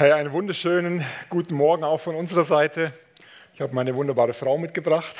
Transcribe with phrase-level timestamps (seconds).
[0.00, 2.90] Hey, einen wunderschönen guten Morgen auch von unserer Seite.
[3.52, 5.14] Ich habe meine wunderbare Frau mitgebracht.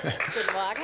[0.00, 0.80] Guten Morgen.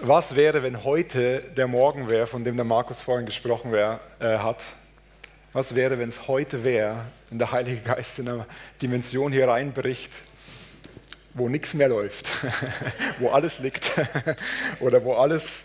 [0.08, 4.38] Was wäre, wenn heute der Morgen wäre, von dem der Markus vorhin gesprochen wär, äh,
[4.38, 4.60] hat?
[5.52, 8.46] Was wäre, wenn es heute wäre, wenn der Heilige Geist in eine
[8.82, 10.10] Dimension hier reinbricht,
[11.32, 12.28] wo nichts mehr läuft,
[13.20, 13.88] wo alles liegt
[14.80, 15.64] oder wo alles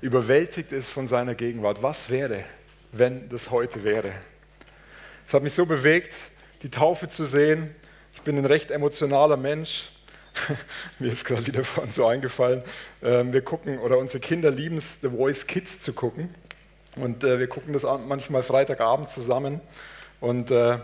[0.00, 1.82] überwältigt ist von seiner Gegenwart.
[1.82, 2.44] Was wäre,
[2.92, 4.12] wenn das heute wäre?
[5.26, 6.14] Es hat mich so bewegt,
[6.62, 7.74] die Taufe zu sehen.
[8.14, 9.90] Ich bin ein recht emotionaler Mensch.
[10.98, 12.62] Mir ist gerade wieder von so eingefallen.
[13.02, 16.34] Ähm, wir gucken, oder unsere Kinder lieben es, The Voice Kids zu gucken.
[16.96, 19.60] Und äh, wir gucken das manchmal Freitagabend zusammen.
[20.20, 20.78] Und äh,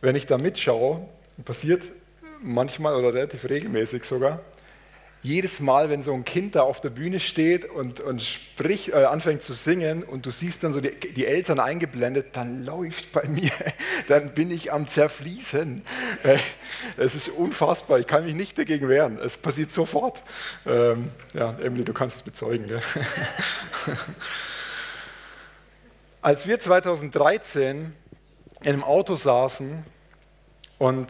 [0.00, 1.08] wenn ich da mitschaue,
[1.44, 1.82] passiert
[2.40, 4.40] manchmal oder relativ regelmäßig sogar,
[5.22, 9.04] jedes Mal, wenn so ein Kind da auf der Bühne steht und, und sprich, äh,
[9.04, 13.26] anfängt zu singen und du siehst dann so die, die, Eltern eingeblendet, dann läuft bei
[13.26, 13.50] mir,
[14.08, 15.82] dann bin ich am Zerfließen.
[16.22, 16.38] Äh,
[16.96, 19.18] es ist unfassbar, ich kann mich nicht dagegen wehren.
[19.18, 20.22] Es passiert sofort.
[20.64, 22.68] Ähm, ja, Emily, du kannst es bezeugen.
[22.68, 22.80] Gell?
[26.22, 27.92] Als wir 2013
[28.60, 29.84] in einem Auto saßen
[30.78, 31.08] und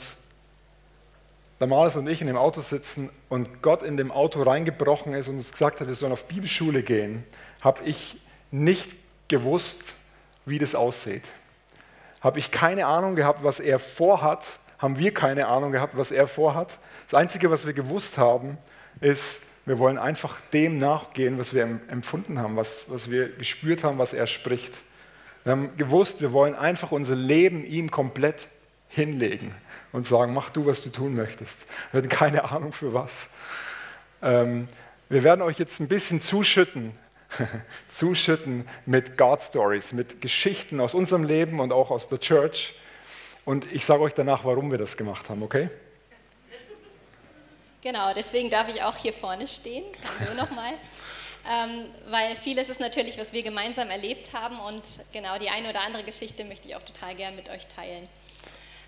[1.58, 5.36] Damaris und ich in dem Auto sitzen und Gott in dem Auto reingebrochen ist und
[5.36, 7.24] uns gesagt hat, wir sollen auf Bibelschule gehen,
[7.60, 8.16] habe ich
[8.52, 8.88] nicht
[9.26, 9.80] gewusst,
[10.46, 11.24] wie das aussieht.
[12.20, 14.46] Habe ich keine Ahnung gehabt, was er vorhat,
[14.78, 16.78] haben wir keine Ahnung gehabt, was er vorhat.
[17.10, 18.58] Das Einzige, was wir gewusst haben,
[19.00, 23.98] ist, wir wollen einfach dem nachgehen, was wir empfunden haben, was, was wir gespürt haben,
[23.98, 24.72] was er spricht.
[25.42, 28.48] Wir haben gewusst, wir wollen einfach unser Leben ihm komplett
[28.88, 29.54] hinlegen
[29.92, 31.66] und sagen, mach du, was du tun möchtest.
[31.90, 33.28] Wir hatten keine Ahnung für was.
[34.22, 34.68] Ähm,
[35.08, 36.92] wir werden euch jetzt ein bisschen zuschütten,
[37.88, 42.74] zuschütten mit God Stories, mit Geschichten aus unserem Leben und auch aus der Church.
[43.44, 45.70] Und ich sage euch danach, warum wir das gemacht haben, okay?
[47.80, 49.84] Genau, deswegen darf ich auch hier vorne stehen,
[50.26, 50.74] nur nochmal.
[51.48, 55.80] Ähm, weil vieles ist natürlich, was wir gemeinsam erlebt haben und genau die eine oder
[55.80, 58.06] andere Geschichte möchte ich auch total gern mit euch teilen.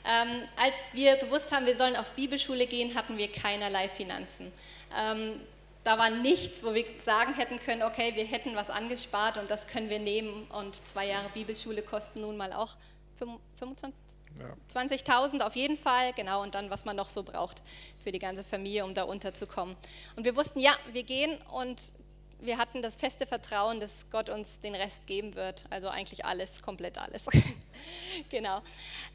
[0.04, 4.52] Ähm, als wir gewusst haben, wir sollen auf Bibelschule gehen, hatten wir keinerlei Finanzen.
[4.96, 5.40] Ähm,
[5.84, 9.66] da war nichts, wo wir sagen hätten können, okay, wir hätten was angespart und das
[9.66, 10.46] können wir nehmen.
[10.50, 12.76] Und zwei Jahre Bibelschule kosten nun mal auch
[13.18, 13.94] 25,
[14.38, 14.56] ja.
[14.72, 17.62] 20.000 auf jeden Fall, genau, und dann, was man noch so braucht
[18.02, 19.76] für die ganze Familie, um da unterzukommen.
[20.16, 21.92] Und wir wussten, ja, wir gehen und
[22.40, 26.62] wir hatten das feste Vertrauen, dass Gott uns den Rest geben wird, also eigentlich alles,
[26.62, 27.26] komplett alles.
[28.30, 28.62] genau.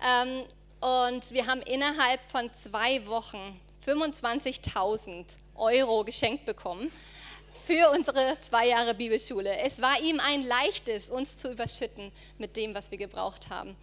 [0.03, 0.43] Ähm,
[0.85, 5.25] und wir haben innerhalb von zwei Wochen 25.000
[5.55, 6.91] Euro geschenkt bekommen
[7.65, 9.57] für unsere zwei Jahre Bibelschule.
[9.61, 13.75] Es war ihm ein leichtes, uns zu überschütten mit dem, was wir gebraucht haben.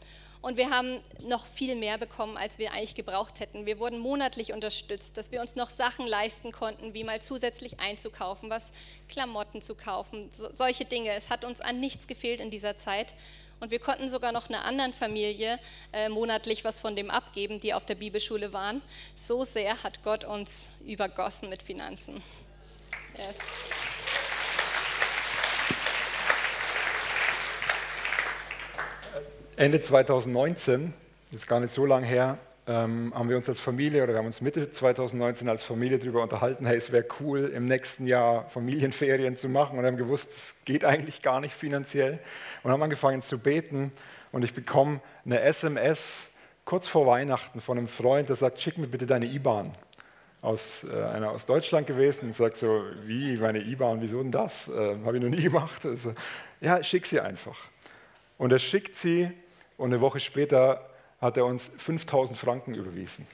[0.42, 3.64] Und wir haben noch viel mehr bekommen, als wir eigentlich gebraucht hätten.
[3.64, 8.50] Wir wurden monatlich unterstützt, dass wir uns noch Sachen leisten konnten, wie mal zusätzlich einzukaufen,
[8.50, 8.72] was
[9.08, 11.12] Klamotten zu kaufen, so, solche Dinge.
[11.12, 13.14] Es hat uns an nichts gefehlt in dieser Zeit.
[13.60, 15.60] Und wir konnten sogar noch einer anderen Familie
[15.92, 18.82] äh, monatlich was von dem abgeben, die auf der Bibelschule waren.
[19.14, 22.20] So sehr hat Gott uns übergossen mit Finanzen.
[23.16, 23.38] Yes.
[29.56, 30.94] Ende 2019,
[31.30, 34.18] das ist gar nicht so lange her, ähm, haben wir uns als Familie oder wir
[34.18, 38.48] haben uns Mitte 2019 als Familie darüber unterhalten, hey, es wäre cool, im nächsten Jahr
[38.48, 42.18] Familienferien zu machen und haben gewusst, es geht eigentlich gar nicht finanziell
[42.62, 43.92] und haben angefangen zu beten
[44.30, 46.28] und ich bekomme eine SMS
[46.64, 49.74] kurz vor Weihnachten von einem Freund, der sagt, schick mir bitte deine IBAN.
[50.40, 54.66] Aus, äh, einer aus Deutschland gewesen und sagt so, wie, meine IBAN, wieso denn das?
[54.66, 55.86] Äh, Habe ich noch nie gemacht.
[55.86, 56.14] Also,
[56.60, 57.56] ja, schick sie einfach.
[58.38, 59.30] Und er schickt sie
[59.82, 60.88] und eine Woche später
[61.20, 63.26] hat er uns 5000 Franken überwiesen.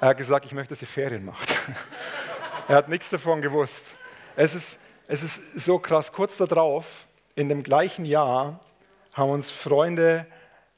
[0.00, 1.54] Er hat gesagt, ich möchte, dass ihr Ferien macht.
[2.68, 3.94] er hat nichts davon gewusst.
[4.36, 6.12] Es ist, es ist so krass.
[6.12, 8.60] Kurz darauf, in dem gleichen Jahr,
[9.12, 10.26] haben uns Freunde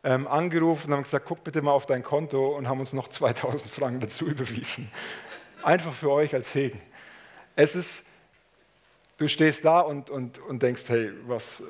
[0.02, 3.06] ähm, angerufen und haben gesagt, guck bitte mal auf dein Konto und haben uns noch
[3.06, 4.90] 2000 Franken dazu überwiesen.
[5.62, 6.80] Einfach für euch als Segen.
[7.54, 8.02] Es ist,
[9.20, 11.62] du stehst da und, und, und denkst, hey, was,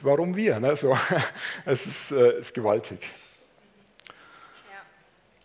[0.00, 0.58] warum wir?
[0.58, 0.76] Ne?
[0.76, 0.96] So,
[1.66, 3.00] es ist, äh, ist gewaltig.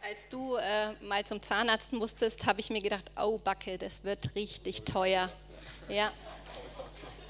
[0.02, 4.36] Als du äh, mal zum Zahnarzt musstest, habe ich mir gedacht, oh Backe, das wird
[4.36, 5.30] richtig teuer.
[5.90, 6.12] Ja.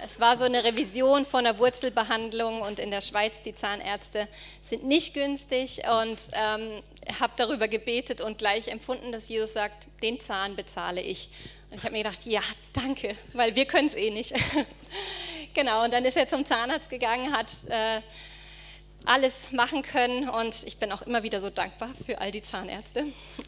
[0.05, 4.27] Es war so eine Revision von der Wurzelbehandlung und in der Schweiz die Zahnärzte
[4.61, 6.83] sind nicht günstig und ähm,
[7.21, 11.29] habe darüber gebetet und gleich empfunden, dass Jesus sagt, den Zahn bezahle ich.
[11.73, 12.41] Und ich habe mir gedacht, ja,
[12.71, 14.31] danke, weil wir können es eh nicht.
[15.55, 17.99] genau, und dann ist er zum Zahnarzt gegangen, hat äh,
[19.05, 23.07] alles machen können und ich bin auch immer wieder so dankbar für all die Zahnärzte.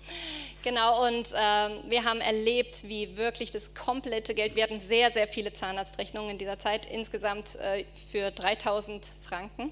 [0.64, 5.28] genau, und äh, wir haben erlebt, wie wirklich das komplette Geld, wir hatten sehr, sehr
[5.28, 9.70] viele Zahnarztrechnungen in dieser Zeit, insgesamt äh, für 3000 Franken.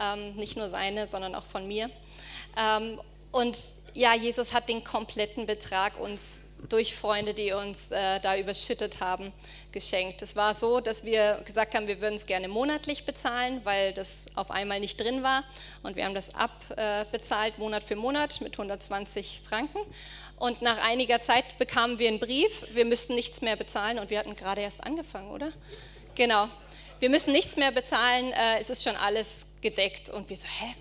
[0.00, 1.90] Ähm, nicht nur seine, sondern auch von mir.
[2.56, 3.00] Ähm,
[3.32, 3.58] und
[3.92, 6.38] ja, Jesus hat den kompletten Betrag uns
[6.68, 9.32] durch Freunde, die uns äh, da überschüttet haben,
[9.72, 10.22] geschenkt.
[10.22, 14.26] Es war so, dass wir gesagt haben, wir würden es gerne monatlich bezahlen, weil das
[14.34, 15.44] auf einmal nicht drin war.
[15.82, 19.80] Und wir haben das abbezahlt, äh, Monat für Monat, mit 120 Franken.
[20.36, 23.98] Und nach einiger Zeit bekamen wir einen Brief, wir müssten nichts mehr bezahlen.
[23.98, 25.52] Und wir hatten gerade erst angefangen, oder?
[26.14, 26.48] Genau.
[27.00, 30.10] Wir müssen nichts mehr bezahlen, äh, es ist schon alles gedeckt.
[30.10, 30.74] Und wir so, hä?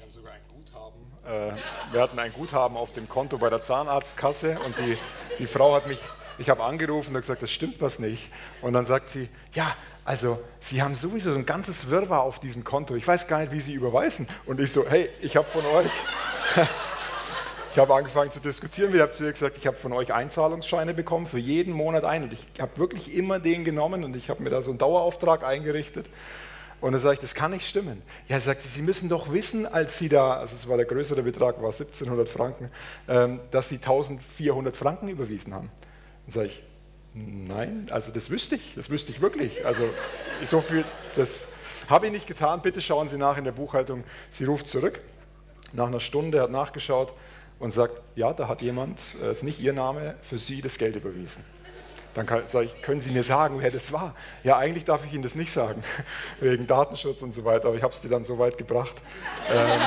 [1.25, 1.51] Äh,
[1.91, 4.97] wir hatten ein Guthaben auf dem Konto bei der Zahnarztkasse und die,
[5.38, 6.00] die Frau hat mich,
[6.39, 8.29] ich habe angerufen und gesagt, das stimmt was nicht.
[8.62, 12.63] Und dann sagt sie, ja, also Sie haben sowieso so ein ganzes Wirrwarr auf diesem
[12.63, 12.95] Konto.
[12.95, 14.27] Ich weiß gar nicht, wie Sie überweisen.
[14.47, 15.91] Und ich so, hey, ich habe von euch,
[17.71, 18.95] ich habe angefangen zu diskutieren.
[18.95, 22.23] Ich habe zu ihr gesagt, ich habe von euch Einzahlungsscheine bekommen für jeden Monat ein.
[22.23, 25.44] Und ich habe wirklich immer den genommen und ich habe mir da so einen Dauerauftrag
[25.44, 26.09] eingerichtet.
[26.81, 28.01] Und dann sage ich, das kann nicht stimmen.
[28.28, 31.22] Ja, er sagt, Sie müssen doch wissen, als Sie da, also es war der größere
[31.22, 32.72] Betrag, war 1700 Franken,
[33.07, 35.69] ähm, dass Sie 1400 Franken überwiesen haben.
[36.25, 36.63] Dann sage ich,
[37.13, 39.63] nein, also das wüsste ich, das wüsste ich wirklich.
[39.63, 39.83] Also
[40.45, 40.83] so viel,
[41.16, 41.48] das
[41.88, 42.63] habe ich nicht getan.
[42.63, 44.04] Bitte schauen Sie nach in der Buchhaltung.
[44.31, 45.01] Sie ruft zurück,
[45.74, 47.13] nach einer Stunde hat nachgeschaut
[47.60, 50.80] und sagt, ja, da hat jemand, das äh, ist nicht Ihr Name, für Sie das
[50.80, 51.44] Geld überwiesen.
[52.13, 54.16] Dann sage ich, können Sie mir sagen, wer das war?
[54.44, 55.84] Ja, eigentlich darf ich Ihnen das nicht sagen,
[56.40, 58.96] wegen Datenschutz und so weiter, aber ich habe es dir dann so weit gebracht.
[59.50, 59.56] Ähm.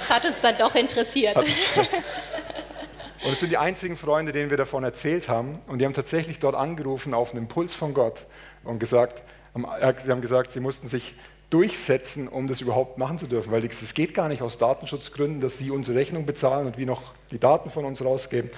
[0.00, 1.36] das hat uns dann doch interessiert.
[3.24, 5.60] und es sind die einzigen Freunde, denen wir davon erzählt haben.
[5.66, 8.24] Und die haben tatsächlich dort angerufen auf einen Impuls von Gott
[8.64, 9.22] und gesagt,
[9.54, 11.14] sie haben gesagt, sie mussten sich
[11.50, 15.58] durchsetzen, um das überhaupt machen zu dürfen, weil es geht gar nicht aus Datenschutzgründen, dass
[15.58, 18.50] sie unsere Rechnung bezahlen und wir noch die Daten von uns rausgeben.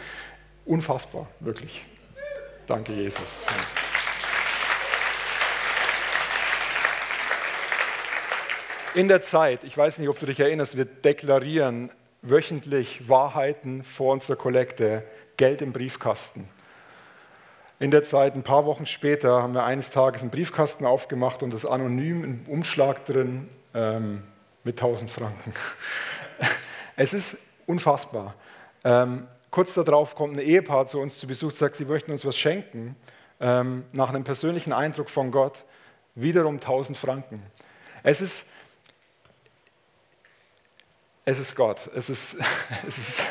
[0.64, 1.84] Unfassbar, wirklich.
[2.66, 3.44] Danke, Jesus.
[8.94, 14.12] In der Zeit, ich weiß nicht, ob du dich erinnerst, wir deklarieren wöchentlich Wahrheiten vor
[14.12, 15.02] unserer Kollekte,
[15.36, 16.48] Geld im Briefkasten.
[17.78, 21.52] In der Zeit, ein paar Wochen später, haben wir eines Tages einen Briefkasten aufgemacht und
[21.52, 24.22] das anonym im Umschlag drin ähm,
[24.62, 25.52] mit 1000 Franken.
[26.94, 28.34] Es ist unfassbar.
[28.84, 32.38] Ähm, Kurz darauf kommt ein Ehepaar zu uns zu Besuch, sagt, sie möchten uns was
[32.38, 32.96] schenken,
[33.38, 35.66] ähm, nach einem persönlichen Eindruck von Gott,
[36.14, 37.42] wiederum 1000 Franken.
[38.02, 38.46] Es ist,
[41.26, 42.34] es ist Gott, es ist,
[42.88, 43.24] es ist,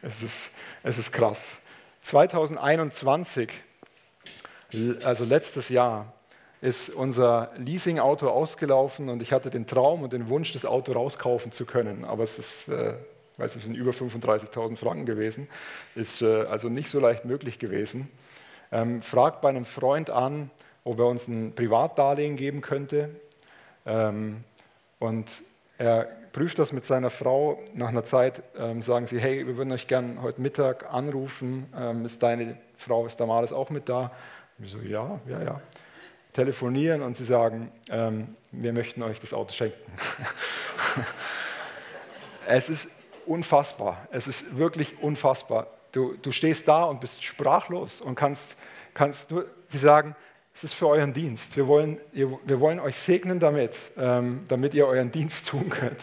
[0.00, 0.50] es ist,
[0.84, 1.58] es ist krass.
[2.00, 3.52] 2021,
[5.04, 6.14] also letztes Jahr,
[6.62, 11.52] ist unser Leasing-Auto ausgelaufen und ich hatte den Traum und den Wunsch, das Auto rauskaufen
[11.52, 12.06] zu können.
[12.06, 12.94] Aber es ist äh,
[13.38, 15.48] weiß nicht, sind über 35.000 Franken gewesen,
[15.94, 18.10] ist äh, also nicht so leicht möglich gewesen.
[18.70, 20.50] Ähm, fragt bei einem Freund an,
[20.84, 23.10] ob er uns ein Privatdarlehen geben könnte.
[23.86, 24.44] Ähm,
[24.98, 25.30] und
[25.78, 27.62] er prüft das mit seiner Frau.
[27.74, 31.72] Nach einer Zeit ähm, sagen sie, hey, wir würden euch gern heute Mittag anrufen.
[31.76, 34.12] Ähm, ist deine Frau, ist Damaris auch mit da?
[34.58, 35.60] Und wir so, ja, ja, ja.
[36.32, 39.92] Telefonieren und sie sagen, ähm, wir möchten euch das Auto schenken.
[42.46, 42.88] es ist
[43.28, 44.08] unfassbar.
[44.10, 45.68] Es ist wirklich unfassbar.
[45.92, 48.56] Du, du stehst da und bist sprachlos und kannst,
[48.94, 50.14] kannst nur, sie sagen,
[50.54, 51.56] es ist für euren Dienst.
[51.56, 56.00] Wir wollen, wir wollen euch segnen damit, ähm, damit ihr euren Dienst tun könnt.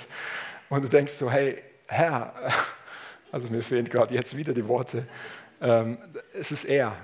[0.69, 2.33] Und du denkst so, hey, Herr,
[3.31, 5.07] also mir fehlen gerade jetzt wieder die Worte,
[5.61, 5.97] ähm,
[6.33, 6.95] es ist er.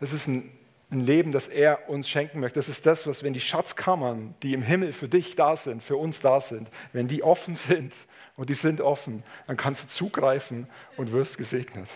[0.00, 0.52] Das ist ein,
[0.90, 2.58] ein Leben, das er uns schenken möchte.
[2.58, 5.96] Das ist das, was, wenn die Schatzkammern, die im Himmel für dich da sind, für
[5.96, 7.92] uns da sind, wenn die offen sind,
[8.36, 9.22] und die sind offen.
[9.46, 11.88] Dann kannst du zugreifen und wirst gesegnet.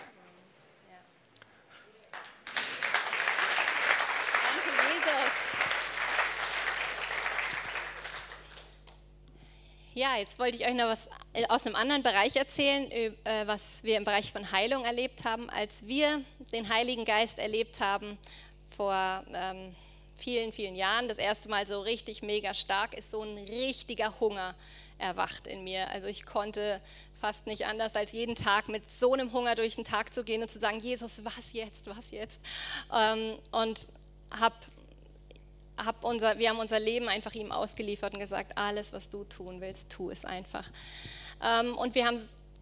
[9.97, 13.11] Ja, jetzt wollte ich euch noch was äh, aus einem anderen Bereich erzählen, äh,
[13.47, 15.49] was wir im Bereich von Heilung erlebt haben.
[15.49, 18.19] Als wir den Heiligen Geist erlebt haben
[18.75, 19.75] vor ähm,
[20.15, 24.53] vielen, vielen Jahren, das erste Mal so richtig mega stark, ist so ein richtiger Hunger
[24.97, 25.89] erwacht in mir.
[25.89, 26.81] Also ich konnte
[27.19, 30.41] fast nicht anders, als jeden Tag mit so einem Hunger durch den Tag zu gehen
[30.41, 32.39] und zu sagen, Jesus, was jetzt, was jetzt?
[32.93, 33.87] Ähm, und
[34.31, 34.53] hab,
[35.77, 39.61] hab unser, wir haben unser Leben einfach ihm ausgeliefert und gesagt, alles, was du tun
[39.61, 40.69] willst, tu es einfach.
[41.43, 42.19] Ähm, und wir haben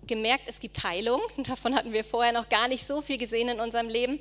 [0.07, 1.21] gemerkt, es gibt Heilung.
[1.37, 4.19] Davon hatten wir vorher noch gar nicht so viel gesehen in unserem Leben.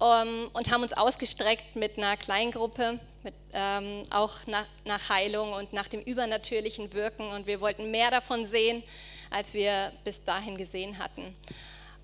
[0.00, 5.72] Ähm, und haben uns ausgestreckt mit einer Kleingruppe mit, ähm, auch nach, nach Heilung und
[5.72, 7.28] nach dem übernatürlichen Wirken.
[7.28, 8.82] Und wir wollten mehr davon sehen,
[9.30, 11.34] als wir bis dahin gesehen hatten.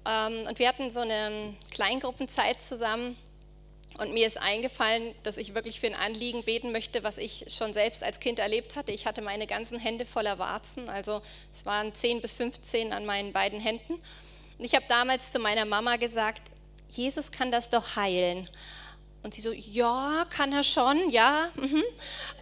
[0.06, 3.16] Ähm, und wir hatten so eine Kleingruppenzeit zusammen.
[3.98, 7.72] Und mir ist eingefallen, dass ich wirklich für ein Anliegen beten möchte, was ich schon
[7.72, 8.92] selbst als Kind erlebt hatte.
[8.92, 11.22] Ich hatte meine ganzen Hände voller Warzen, also
[11.52, 13.94] es waren 10 bis 15 an meinen beiden Händen.
[13.94, 16.42] Und ich habe damals zu meiner Mama gesagt,
[16.88, 18.48] Jesus kann das doch heilen.
[19.22, 21.50] Und sie so, ja, kann er schon, ja.
[21.56, 21.84] Mhm.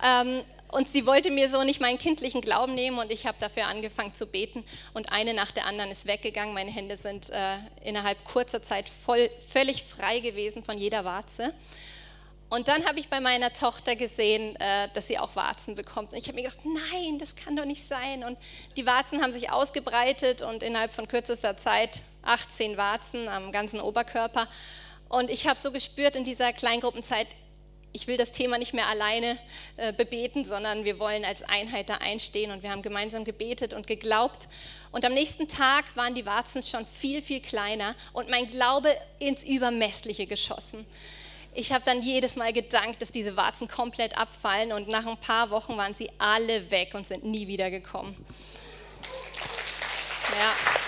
[0.03, 3.69] Ähm, und sie wollte mir so nicht meinen kindlichen Glauben nehmen und ich habe dafür
[3.69, 4.65] angefangen zu beten
[4.95, 6.55] und eine nach der anderen ist weggegangen.
[6.55, 11.55] Meine Hände sind äh, innerhalb kurzer Zeit voll, völlig frei gewesen von jeder Warze.
[12.49, 16.13] Und dann habe ich bei meiner Tochter gesehen, äh, dass sie auch Warzen bekommt.
[16.13, 18.23] Und ich habe mir gedacht, nein, das kann doch nicht sein.
[18.23, 18.39] Und
[18.77, 24.47] die Warzen haben sich ausgebreitet und innerhalb von kürzester Zeit 18 Warzen am ganzen Oberkörper.
[25.09, 27.29] Und ich habe so gespürt in dieser Kleingruppenzeit,
[27.93, 29.39] ich will das Thema nicht mehr alleine
[29.77, 33.87] äh, bebeten, sondern wir wollen als Einheit da einstehen und wir haben gemeinsam gebetet und
[33.87, 34.49] geglaubt.
[34.93, 39.43] Und am nächsten Tag waren die Warzen schon viel, viel kleiner und mein Glaube ins
[39.45, 40.85] Übermessliche geschossen.
[41.55, 45.49] Ich habe dann jedes Mal gedankt, dass diese Warzen komplett abfallen und nach ein paar
[45.49, 48.15] Wochen waren sie alle weg und sind nie wieder gekommen.
[50.39, 50.86] Ja.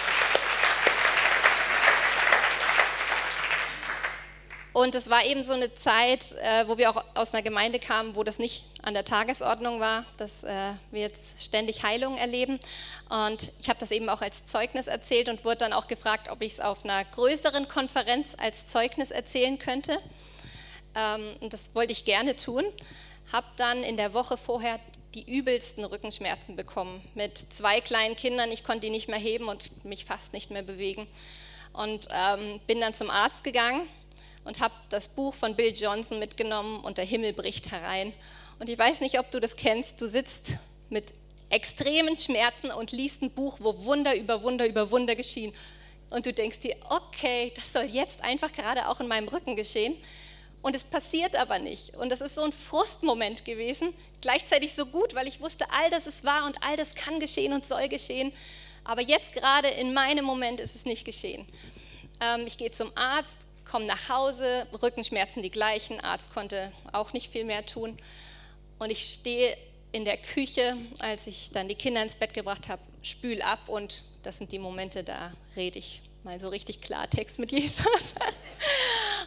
[4.79, 8.15] Und es war eben so eine Zeit, äh, wo wir auch aus einer Gemeinde kamen,
[8.15, 12.61] wo das nicht an der Tagesordnung war, dass äh, wir jetzt ständig Heilung erleben.
[13.09, 16.43] Und ich habe das eben auch als Zeugnis erzählt und wurde dann auch gefragt, ob
[16.43, 19.99] ich es auf einer größeren Konferenz als Zeugnis erzählen könnte.
[20.95, 22.63] Ähm, und das wollte ich gerne tun.
[23.33, 24.79] Habe dann in der Woche vorher
[25.13, 27.03] die übelsten Rückenschmerzen bekommen.
[27.17, 30.63] Mit zwei kleinen Kindern, ich konnte die nicht mehr heben und mich fast nicht mehr
[30.63, 31.09] bewegen.
[31.73, 33.81] Und ähm, bin dann zum Arzt gegangen
[34.49, 38.15] und habe das Buch von Bill Johnson mitgenommen und der Himmel bricht herein.
[38.59, 40.55] Und ich weiß nicht, ob du das kennst, du sitzt
[40.89, 41.13] mit
[41.51, 45.53] extremen Schmerzen und liest ein Buch, wo Wunder über Wunder über Wunder geschehen.
[46.09, 49.95] Und du denkst dir, okay, das soll jetzt einfach gerade auch in meinem Rücken geschehen.
[50.63, 51.95] Und es passiert aber nicht.
[51.97, 56.07] Und das ist so ein Frustmoment gewesen, gleichzeitig so gut, weil ich wusste, all das
[56.07, 58.33] ist wahr und all das kann geschehen und soll geschehen.
[58.85, 61.47] Aber jetzt gerade in meinem Moment ist es nicht geschehen.
[62.21, 67.31] Ähm, ich gehe zum Arzt, komme nach Hause, Rückenschmerzen die gleichen, Arzt konnte auch nicht
[67.31, 67.97] viel mehr tun.
[68.79, 69.57] Und ich stehe
[69.93, 74.05] in der Küche, als ich dann die Kinder ins Bett gebracht habe, spül ab und
[74.23, 78.15] das sind die Momente, da rede ich mal so richtig Klartext mit Jesus.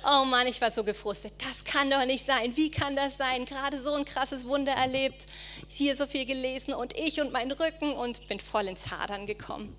[0.06, 1.34] oh Mann, ich war so gefrustet.
[1.40, 2.56] Das kann doch nicht sein.
[2.56, 3.46] Wie kann das sein?
[3.46, 5.26] Gerade so ein krasses Wunder erlebt,
[5.68, 9.76] hier so viel gelesen und ich und mein Rücken und bin voll ins Hadern gekommen.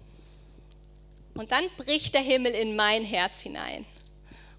[1.35, 3.87] Und dann bricht der Himmel in mein Herz hinein.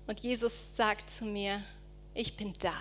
[0.08, 1.62] Und Jesus sagt zu mir,
[2.14, 2.74] ich bin da.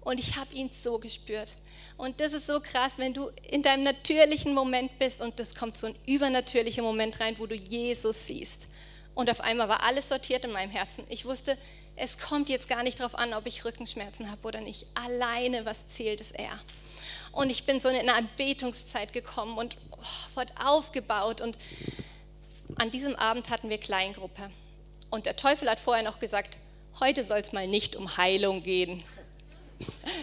[0.00, 1.56] Und ich habe ihn so gespürt.
[1.96, 5.76] Und das ist so krass, wenn du in deinem natürlichen Moment bist und es kommt
[5.76, 8.66] so ein übernatürlicher Moment rein, wo du Jesus siehst.
[9.14, 11.04] Und auf einmal war alles sortiert in meinem Herzen.
[11.08, 11.56] Ich wusste,
[11.96, 14.86] es kommt jetzt gar nicht darauf an, ob ich Rückenschmerzen habe oder nicht.
[14.94, 16.52] Alleine, was zählt, ist er.
[17.32, 21.40] Und ich bin so in eine Anbetungszeit gekommen und oh, wurde aufgebaut.
[21.40, 21.56] Und
[22.76, 24.50] an diesem Abend hatten wir Kleingruppe.
[25.10, 26.58] Und der Teufel hat vorher noch gesagt,
[27.00, 29.04] heute soll es mal nicht um Heilung gehen.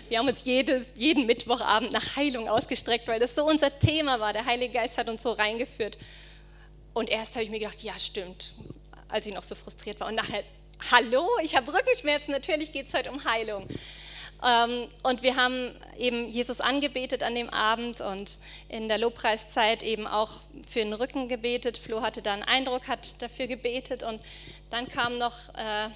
[0.09, 4.33] Wir haben uns jedes, jeden Mittwochabend nach Heilung ausgestreckt, weil das so unser Thema war.
[4.33, 5.97] Der Heilige Geist hat uns so reingeführt.
[6.93, 8.53] Und erst habe ich mir gedacht, ja stimmt,
[9.09, 10.07] als ich noch so frustriert war.
[10.07, 10.43] Und nachher,
[10.91, 13.67] hallo, ich habe Rückenschmerzen, natürlich geht es heute um Heilung.
[14.43, 20.05] Ähm, und wir haben eben Jesus angebetet an dem Abend und in der Lobpreiszeit eben
[20.05, 20.31] auch
[20.69, 21.77] für den Rücken gebetet.
[21.77, 24.21] Flo hatte da einen Eindruck, hat dafür gebetet und
[24.69, 25.89] dann kam noch äh,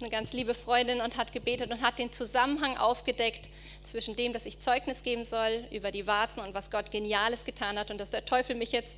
[0.00, 3.50] eine ganz liebe Freundin und hat gebetet und hat den Zusammenhang aufgedeckt
[3.82, 7.78] zwischen dem, dass ich Zeugnis geben soll über die Warzen und was Gott Geniales getan
[7.78, 8.96] hat und dass der Teufel mich jetzt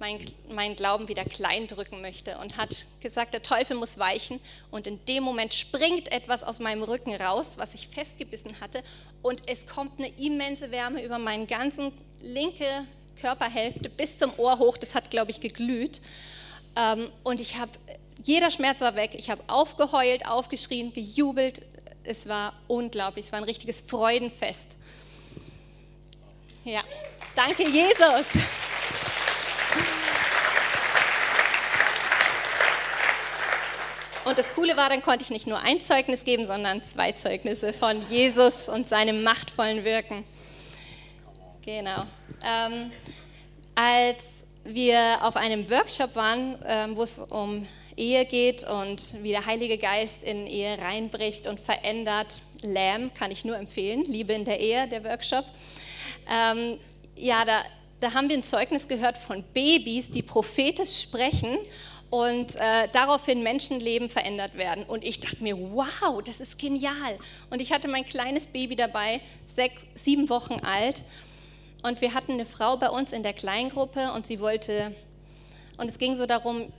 [0.00, 4.40] meinen mein Glauben wieder klein drücken möchte und hat gesagt, der Teufel muss weichen.
[4.70, 8.82] Und in dem Moment springt etwas aus meinem Rücken raus, was ich festgebissen hatte.
[9.22, 12.86] Und es kommt eine immense Wärme über meinen ganzen linke
[13.20, 16.00] Körperhälfte bis zum Ohr hoch, das hat glaube ich geglüht.
[16.76, 17.72] Ähm, und ich habe,
[18.22, 21.62] jeder Schmerz war weg, ich habe aufgeheult, aufgeschrien, gejubelt,
[22.04, 24.68] es war unglaublich, es war ein richtiges Freudenfest.
[26.64, 26.82] Ja,
[27.34, 28.26] danke Jesus.
[34.24, 37.72] Und das Coole war, dann konnte ich nicht nur ein Zeugnis geben, sondern zwei Zeugnisse
[37.72, 40.24] von Jesus und seinem machtvollen Wirken.
[41.64, 42.04] Genau.
[42.44, 42.90] Ähm,
[43.74, 44.18] als
[44.64, 49.78] wir auf einem Workshop waren, ähm, wo es um Ehe geht und wie der Heilige
[49.78, 52.42] Geist in Ehe reinbricht und verändert.
[52.62, 55.46] Lamb kann ich nur empfehlen, Liebe in der Ehe, der Workshop.
[56.30, 56.78] Ähm,
[57.16, 57.62] ja, da,
[58.00, 61.58] da haben wir ein Zeugnis gehört von Babys, die prophetisch sprechen
[62.10, 64.84] und äh, daraufhin Menschenleben verändert werden.
[64.84, 67.18] Und ich dachte mir, wow, das ist genial.
[67.50, 69.20] Und ich hatte mein kleines Baby dabei,
[69.54, 71.04] sechs, sieben Wochen alt.
[71.82, 74.94] Und wir hatten eine Frau bei uns in der Kleingruppe und sie wollte,
[75.78, 76.72] und es ging so darum,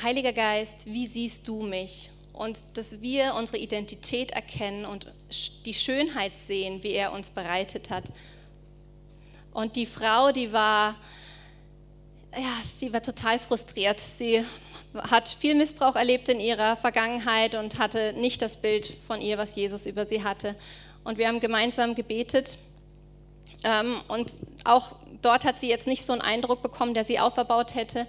[0.00, 2.10] Heiliger Geist, wie siehst du mich?
[2.32, 5.10] Und dass wir unsere Identität erkennen und
[5.64, 8.12] die Schönheit sehen, wie er uns bereitet hat.
[9.52, 10.96] Und die Frau, die war,
[12.34, 13.98] ja, sie war total frustriert.
[13.98, 14.44] Sie
[15.10, 19.56] hat viel Missbrauch erlebt in ihrer Vergangenheit und hatte nicht das Bild von ihr, was
[19.56, 20.56] Jesus über sie hatte.
[21.04, 22.58] Und wir haben gemeinsam gebetet.
[23.64, 24.32] Ähm, und
[24.64, 28.06] auch dort hat sie jetzt nicht so einen Eindruck bekommen, der sie aufgebaut hätte.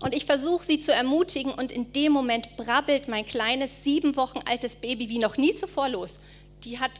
[0.00, 4.40] Und ich versuche sie zu ermutigen und in dem Moment brabbelt mein kleines, sieben Wochen
[4.46, 6.18] altes Baby wie noch nie zuvor los.
[6.64, 6.92] Die hat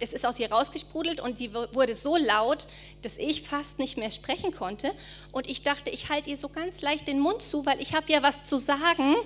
[0.00, 2.66] es ist aus ihr rausgesprudelt und die wurde so laut,
[3.02, 4.92] dass ich fast nicht mehr sprechen konnte.
[5.32, 8.10] Und ich dachte, ich halte ihr so ganz leicht den Mund zu, weil ich habe
[8.12, 9.16] ja was zu sagen.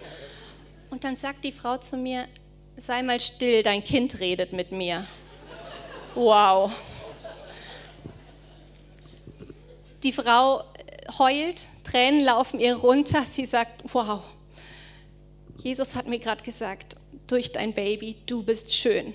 [0.91, 2.29] Und dann sagt die Frau zu mir,
[2.77, 5.07] sei mal still, dein Kind redet mit mir.
[6.15, 6.73] Wow.
[10.03, 10.63] Die Frau
[11.19, 13.25] heult, Tränen laufen ihr runter.
[13.25, 14.21] Sie sagt, wow,
[15.57, 16.97] Jesus hat mir gerade gesagt,
[17.27, 19.15] durch dein Baby, du bist schön.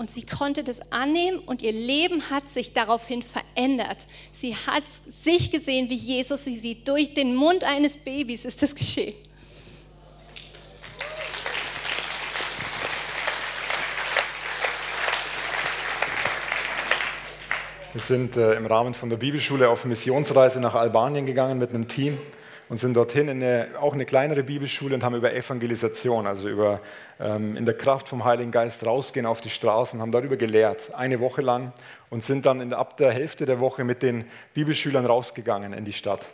[0.00, 3.98] Und sie konnte das annehmen und ihr Leben hat sich daraufhin verändert.
[4.32, 4.84] Sie hat
[5.22, 6.88] sich gesehen, wie Jesus sie sieht.
[6.88, 9.12] Durch den Mund eines Babys ist das geschehen.
[17.92, 21.88] Wir sind äh, im Rahmen von der Bibelschule auf Missionsreise nach Albanien gegangen mit einem
[21.88, 22.16] Team
[22.70, 26.80] und sind dorthin in eine, auch eine kleinere Bibelschule und haben über Evangelisation, also über
[27.18, 31.18] ähm, in der Kraft vom Heiligen Geist rausgehen auf die Straßen, haben darüber gelehrt, eine
[31.18, 31.72] Woche lang
[32.10, 35.92] und sind dann in, ab der Hälfte der Woche mit den Bibelschülern rausgegangen in die
[35.92, 36.28] Stadt.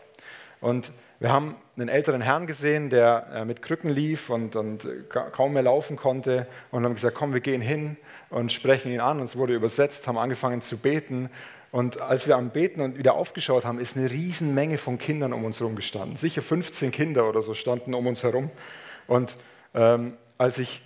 [0.61, 5.55] Und wir haben einen älteren Herrn gesehen, der äh, mit Krücken lief und, und kaum
[5.55, 7.97] mehr laufen konnte und haben gesagt, komm, wir gehen hin
[8.29, 9.21] und sprechen ihn an.
[9.21, 11.31] Und es wurde übersetzt, haben angefangen zu beten
[11.77, 15.45] und als wir am Beten und wieder aufgeschaut haben, ist eine Riesenmenge von Kindern um
[15.45, 16.17] uns herum gestanden.
[16.17, 18.51] Sicher 15 Kinder oder so standen um uns herum.
[19.07, 19.37] Und
[19.75, 20.81] ähm, als ich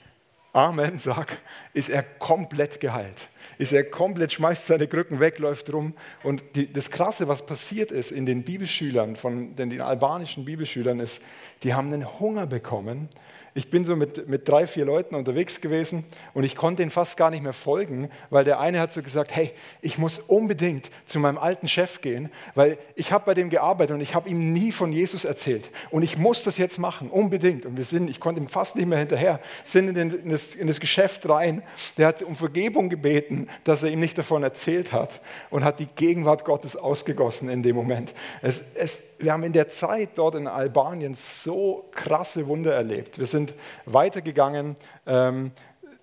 [0.53, 1.35] Amen sage,
[1.75, 3.29] ist er komplett geheilt.
[3.57, 5.95] Ist er komplett, schmeißt seine Krücken weg, läuft rum.
[6.25, 10.99] Und die, das Krasse, was passiert ist in den Bibelschülern, von den, den albanischen Bibelschülern,
[10.99, 11.23] ist,
[11.63, 13.09] die haben einen Hunger bekommen
[13.55, 17.17] ich bin so mit, mit drei, vier Leuten unterwegs gewesen und ich konnte ihnen fast
[17.17, 21.19] gar nicht mehr folgen, weil der eine hat so gesagt, hey, ich muss unbedingt zu
[21.19, 24.73] meinem alten Chef gehen, weil ich habe bei dem gearbeitet und ich habe ihm nie
[24.73, 27.67] von Jesus erzählt und ich muss das jetzt machen, unbedingt.
[27.67, 30.55] Und wir sind, ich konnte ihm fast nicht mehr hinterher, sind in, den, in, das,
[30.55, 31.63] in das Geschäft rein,
[31.99, 35.87] der hat um Vergebung gebeten, dass er ihm nicht davon erzählt hat und hat die
[35.87, 38.15] Gegenwart Gottes ausgegossen in dem Moment.
[38.43, 43.19] Es, es, wir haben in der Zeit dort in Albanien so krasse Wunder erlebt.
[43.19, 43.55] Wir sind
[43.85, 45.53] weitergegangen ähm,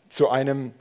[0.10, 0.74] zu einem,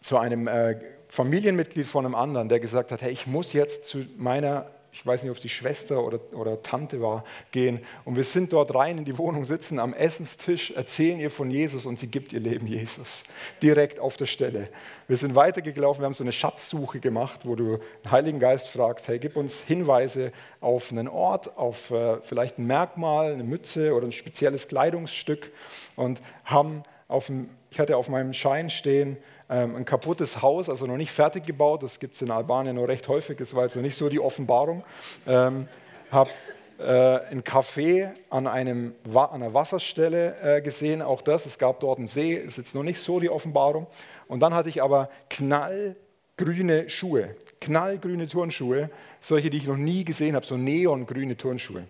[0.00, 0.76] zu einem äh,
[1.08, 5.22] Familienmitglied von einem anderen, der gesagt hat, hey, ich muss jetzt zu meiner ich weiß
[5.22, 7.80] nicht, ob es die Schwester oder, oder Tante war, gehen.
[8.04, 11.86] Und wir sind dort rein in die Wohnung, sitzen am Essenstisch, erzählen ihr von Jesus
[11.86, 13.24] und sie gibt ihr Leben Jesus.
[13.62, 14.68] Direkt auf der Stelle.
[15.08, 19.08] Wir sind weitergelaufen, wir haben so eine Schatzsuche gemacht, wo du den Heiligen Geist fragst,
[19.08, 24.06] hey, gib uns Hinweise auf einen Ort, auf äh, vielleicht ein Merkmal, eine Mütze oder
[24.06, 25.52] ein spezielles Kleidungsstück
[25.96, 29.16] und haben auf dem, ich hatte auf meinem Schein stehen,
[29.52, 33.06] ein kaputtes Haus, also noch nicht fertig gebaut, das gibt es in Albanien nur recht
[33.08, 34.82] häufig, das war jetzt noch nicht so die Offenbarung.
[35.26, 35.68] Ähm,
[36.10, 36.30] habe
[36.78, 41.98] äh, ein Café an, einem, an einer Wasserstelle äh, gesehen, auch das, es gab dort
[41.98, 43.86] einen See, ist jetzt noch nicht so die Offenbarung.
[44.28, 50.34] Und dann hatte ich aber knallgrüne Schuhe, knallgrüne Turnschuhe, solche, die ich noch nie gesehen
[50.34, 51.84] habe, so neongrüne Turnschuhe.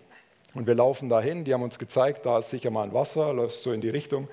[0.55, 3.57] Und wir laufen dahin, die haben uns gezeigt, da ist sicher mal ein Wasser, läuft
[3.57, 4.29] so in die Richtung.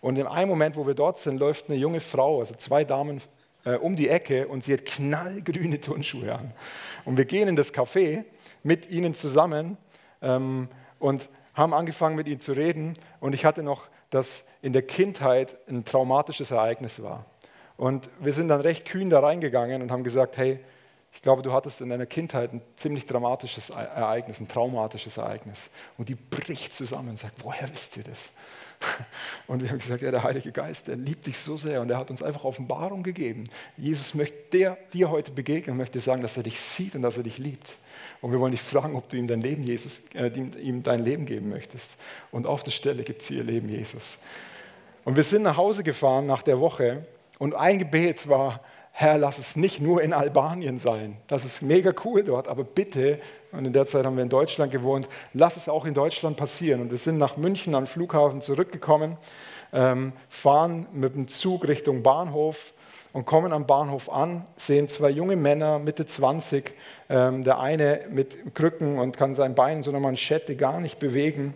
[0.00, 3.20] Und in einem Moment, wo wir dort sind, läuft eine junge Frau, also zwei Damen,
[3.64, 6.52] äh, um die Ecke und sie hat knallgrüne Turnschuhe an.
[7.04, 8.24] Und wir gehen in das Café
[8.62, 9.76] mit ihnen zusammen
[10.22, 12.94] ähm, und haben angefangen mit ihnen zu reden.
[13.20, 17.26] Und ich hatte noch, dass in der Kindheit ein traumatisches Ereignis war.
[17.76, 20.60] Und wir sind dann recht kühn da reingegangen und haben gesagt, hey,
[21.12, 25.70] ich glaube, du hattest in deiner Kindheit ein ziemlich dramatisches Ereignis, ein traumatisches Ereignis.
[25.98, 28.30] Und die bricht zusammen und sagt, woher wisst ihr das?
[29.46, 31.98] Und wir haben gesagt, ja, der Heilige Geist, der liebt dich so sehr und er
[31.98, 33.44] hat uns einfach Offenbarung gegeben.
[33.76, 37.22] Jesus möchte dir, dir heute begegnen möchte sagen, dass er dich sieht und dass er
[37.22, 37.76] dich liebt.
[38.20, 41.26] Und wir wollen dich fragen, ob du ihm dein Leben, Jesus, äh, ihm dein Leben
[41.26, 41.96] geben möchtest.
[42.30, 44.18] Und auf der Stelle gibt es ihr Leben, Jesus.
[45.04, 47.02] Und wir sind nach Hause gefahren nach der Woche
[47.38, 48.60] und ein Gebet war,
[49.00, 51.16] Herr, lass es nicht nur in Albanien sein.
[51.26, 53.18] Das ist mega cool dort, aber bitte,
[53.50, 56.82] und in der Zeit haben wir in Deutschland gewohnt, lass es auch in Deutschland passieren.
[56.82, 59.16] Und wir sind nach München am Flughafen zurückgekommen,
[59.72, 62.74] ähm, fahren mit dem Zug Richtung Bahnhof
[63.14, 66.74] und kommen am Bahnhof an, sehen zwei junge Männer, Mitte 20,
[67.08, 71.54] ähm, der eine mit Krücken und kann sein Bein so eine Manschette gar nicht bewegen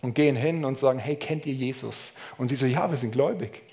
[0.00, 2.14] und gehen hin und sagen, hey, kennt ihr Jesus?
[2.38, 3.67] Und sie so, ja, wir sind gläubig.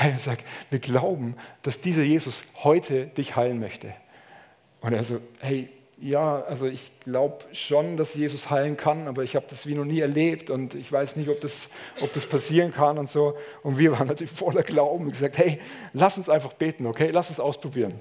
[0.00, 3.92] Er sagt, wir glauben, dass dieser Jesus heute dich heilen möchte.
[4.80, 5.68] Und er so, hey,
[6.00, 9.84] ja, also ich glaube schon, dass Jesus heilen kann, aber ich habe das wie noch
[9.84, 11.68] nie erlebt und ich weiß nicht, ob das,
[12.00, 13.36] ob das passieren kann und so.
[13.64, 15.58] Und wir waren natürlich voller Glauben und gesagt, hey,
[15.92, 17.94] lass uns einfach beten, okay, lass uns ausprobieren.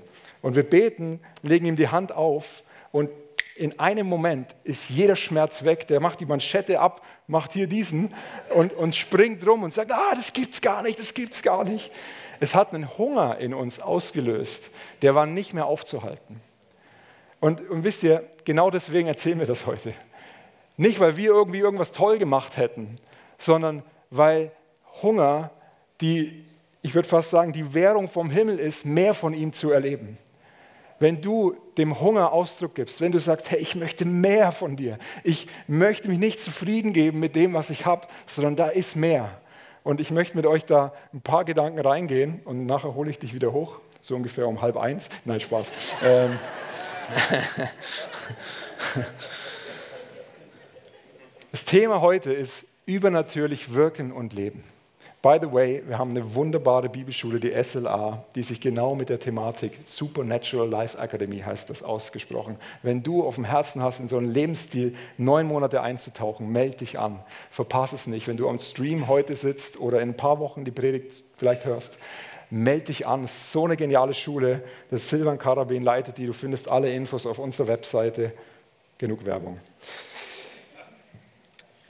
[0.43, 3.09] Und wir beten, legen ihm die Hand auf und
[3.57, 5.87] in einem Moment ist jeder Schmerz weg.
[5.87, 8.13] Der macht die Manschette ab, macht hier diesen
[8.53, 11.91] und, und springt rum und sagt, ah, das gibt's gar nicht, das gibt's gar nicht.
[12.39, 14.69] Es hat einen Hunger in uns ausgelöst,
[15.01, 16.39] der war nicht mehr aufzuhalten.
[17.39, 19.93] Und, und wisst ihr, genau deswegen erzählen wir das heute.
[20.77, 22.99] Nicht, weil wir irgendwie irgendwas toll gemacht hätten,
[23.39, 24.51] sondern weil
[25.01, 25.51] Hunger
[26.01, 26.45] die,
[26.81, 30.17] ich würde fast sagen, die Währung vom Himmel ist, mehr von ihm zu erleben.
[30.99, 34.97] Wenn du dem Hunger Ausdruck gibst, wenn du sagst, hey, ich möchte mehr von dir,
[35.23, 39.29] ich möchte mich nicht zufrieden geben mit dem, was ich habe, sondern da ist mehr.
[39.83, 43.33] Und ich möchte mit euch da ein paar Gedanken reingehen und nachher hole ich dich
[43.33, 45.09] wieder hoch, so ungefähr um halb eins.
[45.23, 45.71] Nein, Spaß.
[46.03, 46.39] ähm,
[51.51, 54.63] das Thema heute ist übernatürlich wirken und leben.
[55.23, 59.19] By the way, wir haben eine wunderbare Bibelschule, die SLA, die sich genau mit der
[59.19, 62.57] Thematik Supernatural Life Academy heißt das ausgesprochen.
[62.83, 66.99] Wenn du auf dem Herzen hast, in so einen Lebensstil neun Monate einzutauchen, melde dich
[66.99, 67.23] an.
[67.49, 68.27] Verpass es nicht.
[68.27, 71.97] Wenn du am Stream heute sitzt oder in ein paar Wochen die Predigt vielleicht hörst,
[72.51, 73.25] melde dich an.
[73.25, 74.63] So eine geniale Schule.
[74.91, 76.27] Das Silvan Karabin leitet die.
[76.27, 78.33] Du findest alle Infos auf unserer Webseite.
[78.99, 79.59] Genug Werbung.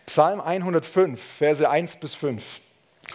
[0.05, 2.61] Psalm 105, Verse 1 bis 5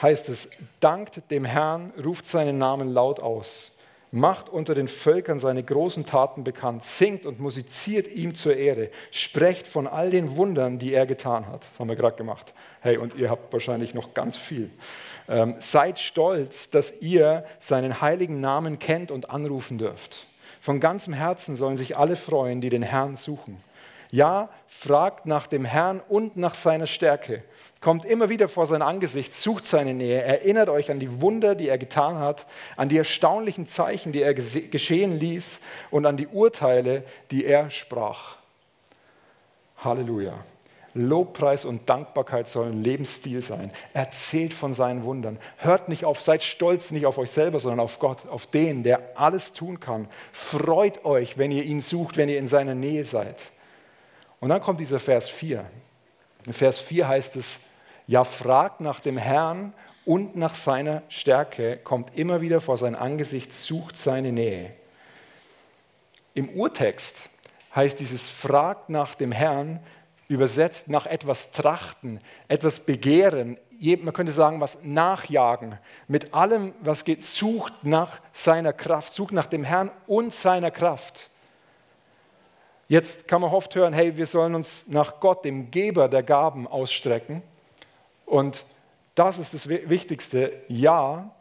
[0.01, 0.49] heißt es,
[0.81, 3.73] dankt dem Herrn, ruft seinen Namen laut aus,
[4.11, 9.67] macht unter den Völkern seine großen Taten bekannt, singt und musiziert ihm zur Ehre, sprecht
[9.67, 11.63] von all den Wundern, die er getan hat.
[11.63, 12.55] Das haben wir gerade gemacht.
[12.81, 14.71] Hey, und ihr habt wahrscheinlich noch ganz viel.
[15.29, 20.27] Ähm, seid stolz, dass ihr seinen heiligen Namen kennt und anrufen dürft.
[20.61, 23.63] Von ganzem Herzen sollen sich alle freuen, die den Herrn suchen.
[24.11, 27.43] Ja, fragt nach dem Herrn und nach seiner Stärke
[27.83, 31.69] kommt immer wieder vor sein Angesicht, sucht seine Nähe, erinnert euch an die Wunder, die
[31.69, 37.03] er getan hat, an die erstaunlichen Zeichen, die er geschehen ließ und an die Urteile,
[37.31, 38.37] die er sprach.
[39.79, 40.33] Halleluja.
[40.95, 43.71] Lobpreis und Dankbarkeit sollen Lebensstil sein.
[43.95, 45.39] Erzählt von seinen Wundern.
[45.57, 49.01] Hört nicht auf, seid stolz nicht auf euch selber, sondern auf Gott, auf den, der
[49.15, 50.07] alles tun kann.
[50.33, 53.37] Freut euch, wenn ihr ihn sucht, wenn ihr in seiner Nähe seid.
[54.39, 55.65] Und dann kommt dieser Vers 4.
[56.47, 57.59] In Vers 4 heißt es,
[58.07, 59.73] ja, fragt nach dem Herrn
[60.05, 64.73] und nach seiner Stärke, kommt immer wieder vor sein Angesicht, sucht seine Nähe.
[66.35, 67.29] Im Urtext
[67.75, 69.81] heißt dieses fragt nach dem Herrn
[70.29, 73.59] übersetzt nach etwas trachten, etwas begehren,
[74.03, 75.79] man könnte sagen, was nachjagen.
[76.07, 81.31] Mit allem, was geht, sucht nach seiner Kraft, sucht nach dem Herrn und seiner Kraft.
[82.89, 86.69] Jetzt kann man oft hören, hey, wir sollen uns nach Gott, dem Geber der Gaben,
[86.69, 87.43] ausstrecken.
[88.27, 88.65] Und
[89.15, 90.53] das ist das Wichtigste.
[90.69, 91.35] Ja,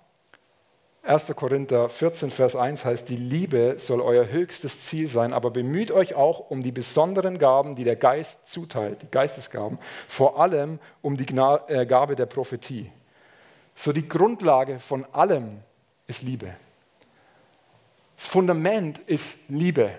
[1.03, 1.33] 1.
[1.35, 6.13] Korinther 14, Vers 1 heißt, die Liebe soll euer höchstes Ziel sein, aber bemüht euch
[6.13, 11.25] auch um die besonderen Gaben, die der Geist zuteilt, die Geistesgaben, vor allem um die
[11.25, 12.91] äh, Gabe der Prophetie.
[13.73, 15.61] So die Grundlage von allem
[16.05, 16.53] ist Liebe.
[18.15, 19.95] Das Fundament ist Liebe.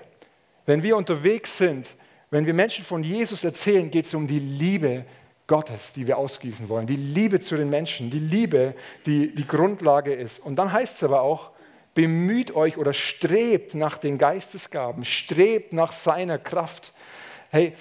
[0.66, 1.88] Wenn wir unterwegs sind,
[2.30, 5.04] wenn wir Menschen von Jesus erzählen, geht es um die Liebe
[5.52, 10.14] Gottes, die wir ausgießen wollen, die Liebe zu den Menschen, die Liebe, die die Grundlage
[10.14, 10.38] ist.
[10.38, 11.50] Und dann heißt es aber auch,
[11.92, 16.94] bemüht euch oder strebt nach den Geistesgaben, strebt nach seiner Kraft.
[17.50, 17.74] Hey,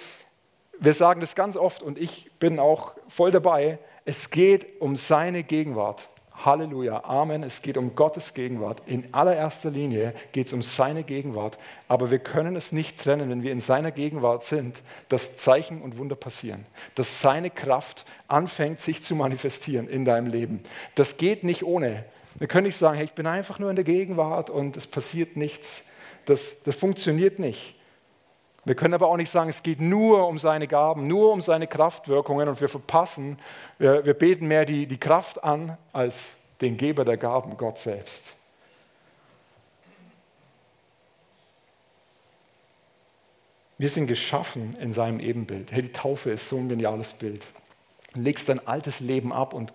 [0.82, 5.42] wir sagen das ganz oft und ich bin auch voll dabei, es geht um seine
[5.42, 6.10] Gegenwart.
[6.46, 7.44] Halleluja, Amen.
[7.44, 8.82] Es geht um Gottes Gegenwart.
[8.86, 11.58] In allererster Linie geht es um seine Gegenwart.
[11.88, 15.98] Aber wir können es nicht trennen, wenn wir in seiner Gegenwart sind, dass Zeichen und
[15.98, 16.66] Wunder passieren.
[16.96, 20.64] Dass seine Kraft anfängt, sich zu manifestieren in deinem Leben.
[20.96, 22.06] Das geht nicht ohne.
[22.36, 25.38] Wir können nicht sagen, hey, ich bin einfach nur in der Gegenwart und es passiert
[25.38, 25.84] nichts.
[26.26, 27.76] Das, das funktioniert nicht.
[28.64, 31.66] Wir können aber auch nicht sagen, es geht nur um seine Gaben, nur um seine
[31.66, 33.40] Kraftwirkungen und wir verpassen,
[33.80, 38.36] wir, wir beten mehr die, die Kraft an als den Geber der Gaben, Gott selbst.
[43.80, 45.72] Wir sind geschaffen in seinem Ebenbild.
[45.72, 47.48] Hey, die Taufe ist so ein geniales Bild.
[48.14, 49.74] Du legst dein altes Leben ab und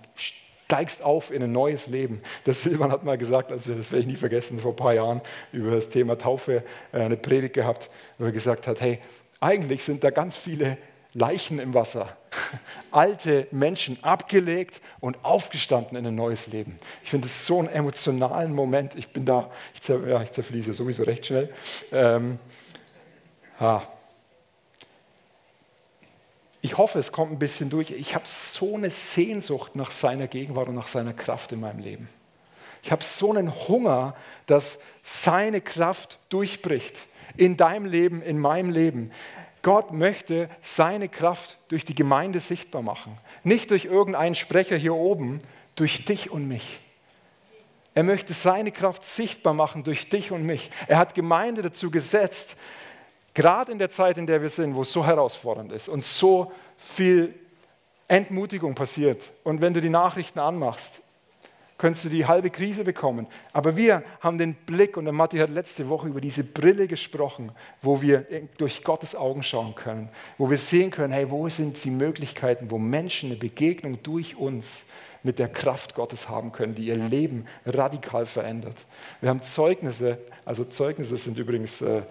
[0.67, 2.21] steigst auf in ein neues Leben.
[2.45, 4.95] Der Silvan hat mal gesagt, als wir, das werde ich nie vergessen, vor ein paar
[4.95, 5.21] Jahren
[5.53, 8.99] über das Thema Taufe äh, eine Predigt gehabt, wo er gesagt hat, hey,
[9.39, 10.77] eigentlich sind da ganz viele
[11.13, 12.17] Leichen im Wasser.
[12.91, 16.77] Alte Menschen abgelegt und aufgestanden in ein neues Leben.
[17.05, 18.97] Ich finde es so einen emotionalen Moment.
[18.97, 21.55] Ich bin da, ich, zer, ja, ich zerfließe sowieso recht schnell.
[21.93, 22.41] Ähm,
[23.61, 23.87] ha.
[26.67, 27.93] Ich hoffe, es kommt ein bisschen durch.
[27.93, 32.09] Ich habe so eine Sehnsucht nach seiner Gegenwart und nach seiner Kraft in meinem Leben.
[32.83, 39.13] Ich habe so einen Hunger, dass seine Kraft durchbricht in deinem Leben, in meinem Leben.
[39.63, 43.17] Gott möchte seine Kraft durch die Gemeinde sichtbar machen.
[43.45, 45.43] Nicht durch irgendeinen Sprecher hier oben,
[45.77, 46.81] durch dich und mich.
[47.95, 50.69] Er möchte seine Kraft sichtbar machen durch dich und mich.
[50.89, 52.57] Er hat Gemeinde dazu gesetzt,
[53.37, 56.51] Gerade in der Zeit, in der wir sind, wo es so herausfordernd ist und so
[56.79, 57.35] viel
[58.09, 59.31] Entmutigung passiert.
[59.45, 61.03] Und wenn du die Nachrichten anmachst,
[61.77, 63.27] könntest du die halbe Krise bekommen.
[63.53, 67.53] Aber wir haben den Blick, und der Matti hat letzte Woche über diese Brille gesprochen,
[67.83, 68.25] wo wir
[68.57, 72.79] durch Gottes Augen schauen können, wo wir sehen können, hey, wo sind die Möglichkeiten, wo
[72.79, 74.83] Menschen eine Begegnung durch uns
[75.23, 78.87] mit der Kraft Gottes haben können, die ihr Leben radikal verändert.
[79.21, 82.03] Wir haben Zeugnisse, also Zeugnisse sind übrigens äh,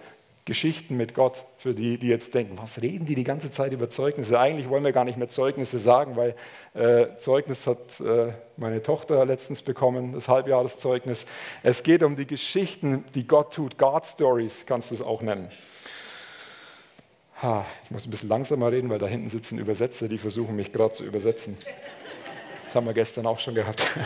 [0.46, 3.90] Geschichten mit Gott, für die, die jetzt denken, was reden die die ganze Zeit über
[3.90, 4.38] Zeugnisse?
[4.38, 6.36] Eigentlich wollen wir gar nicht mehr Zeugnisse sagen, weil
[6.72, 11.26] äh, Zeugnis hat äh, meine Tochter letztens bekommen, das Halbjahreszeugnis.
[11.64, 13.76] Es geht um die Geschichten, die Gott tut.
[13.76, 15.50] God Stories kannst du es auch nennen.
[17.42, 20.72] Ha, ich muss ein bisschen langsamer reden, weil da hinten sitzen Übersetzer, die versuchen mich
[20.72, 21.58] gerade zu übersetzen.
[22.66, 23.84] Das haben wir gestern auch schon gehabt.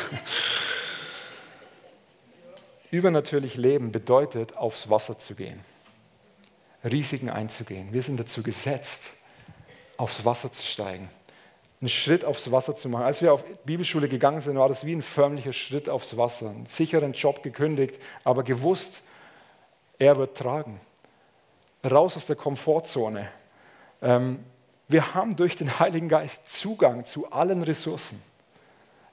[2.90, 5.60] Übernatürlich leben bedeutet, aufs Wasser zu gehen.
[6.84, 7.92] Risiken einzugehen.
[7.92, 9.14] Wir sind dazu gesetzt,
[9.96, 11.10] aufs Wasser zu steigen,
[11.80, 13.04] einen Schritt aufs Wasser zu machen.
[13.04, 16.50] Als wir auf Bibelschule gegangen sind, war das wie ein förmlicher Schritt aufs Wasser.
[16.50, 19.02] Einen sicheren Job gekündigt, aber gewusst,
[19.98, 20.80] er wird tragen.
[21.84, 23.28] Raus aus der Komfortzone.
[24.02, 24.40] Ähm,
[24.88, 28.20] wir haben durch den Heiligen Geist Zugang zu allen Ressourcen.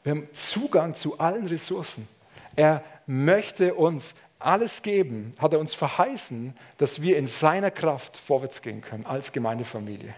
[0.03, 2.07] Wir haben Zugang zu allen Ressourcen.
[2.55, 8.61] Er möchte uns alles geben, hat er uns verheißen, dass wir in seiner Kraft vorwärts
[8.61, 10.13] gehen können als Gemeindefamilie.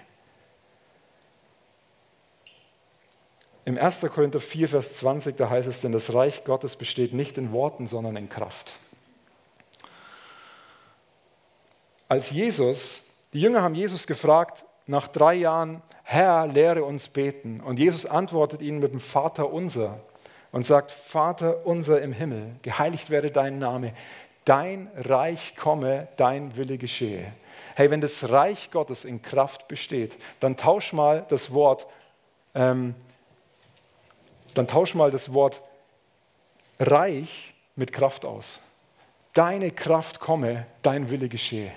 [3.66, 4.02] Im 1.
[4.02, 7.86] Korinther 4, Vers 20, da heißt es denn, das Reich Gottes besteht nicht in Worten,
[7.86, 8.74] sondern in Kraft.
[12.08, 17.62] Als Jesus, die Jünger haben Jesus gefragt, nach drei Jahren, Herr, lehre uns beten.
[17.62, 20.00] Und Jesus antwortet ihnen mit dem Vater unser
[20.52, 23.94] und sagt, Vater unser im Himmel, geheiligt werde dein Name,
[24.46, 27.32] dein Reich komme, dein Wille geschehe.
[27.76, 31.88] Hey, wenn das Reich Gottes in Kraft besteht, dann tausch mal das Wort,
[32.56, 32.96] ähm,
[34.54, 35.62] dann tausch mal das Wort
[36.80, 38.60] Reich mit Kraft aus.
[39.34, 41.72] Deine Kraft komme, dein Wille geschehe.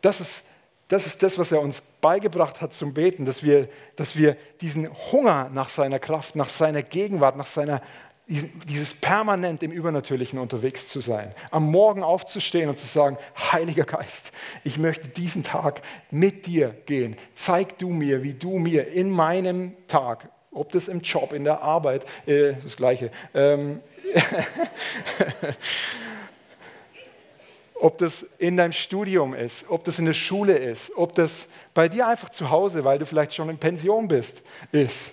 [0.00, 0.44] Das ist
[0.88, 4.88] das ist das, was er uns beigebracht hat zum Beten, dass wir, dass wir diesen
[5.10, 7.82] Hunger nach seiner Kraft, nach seiner Gegenwart, nach seiner,
[8.28, 11.34] dieses permanent im Übernatürlichen unterwegs zu sein.
[11.50, 13.18] Am Morgen aufzustehen und zu sagen,
[13.52, 14.30] Heiliger Geist,
[14.62, 17.16] ich möchte diesen Tag mit dir gehen.
[17.34, 21.62] Zeig du mir, wie du mir in meinem Tag, ob das im Job, in der
[21.62, 23.80] Arbeit, äh, das Gleiche, ähm,
[27.80, 31.88] ob das in deinem Studium ist, ob das in der Schule ist, ob das bei
[31.88, 35.12] dir einfach zu Hause, weil du vielleicht schon in Pension bist, ist.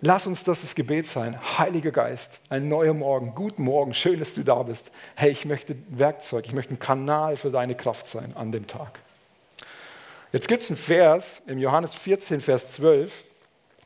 [0.00, 1.36] Lass uns das das Gebet sein.
[1.58, 4.92] Heiliger Geist, ein neuer Morgen, guten Morgen, schön, dass du da bist.
[5.16, 9.00] Hey, ich möchte Werkzeug, ich möchte ein Kanal für deine Kraft sein an dem Tag.
[10.30, 13.24] Jetzt gibt es einen Vers im Johannes 14, Vers 12,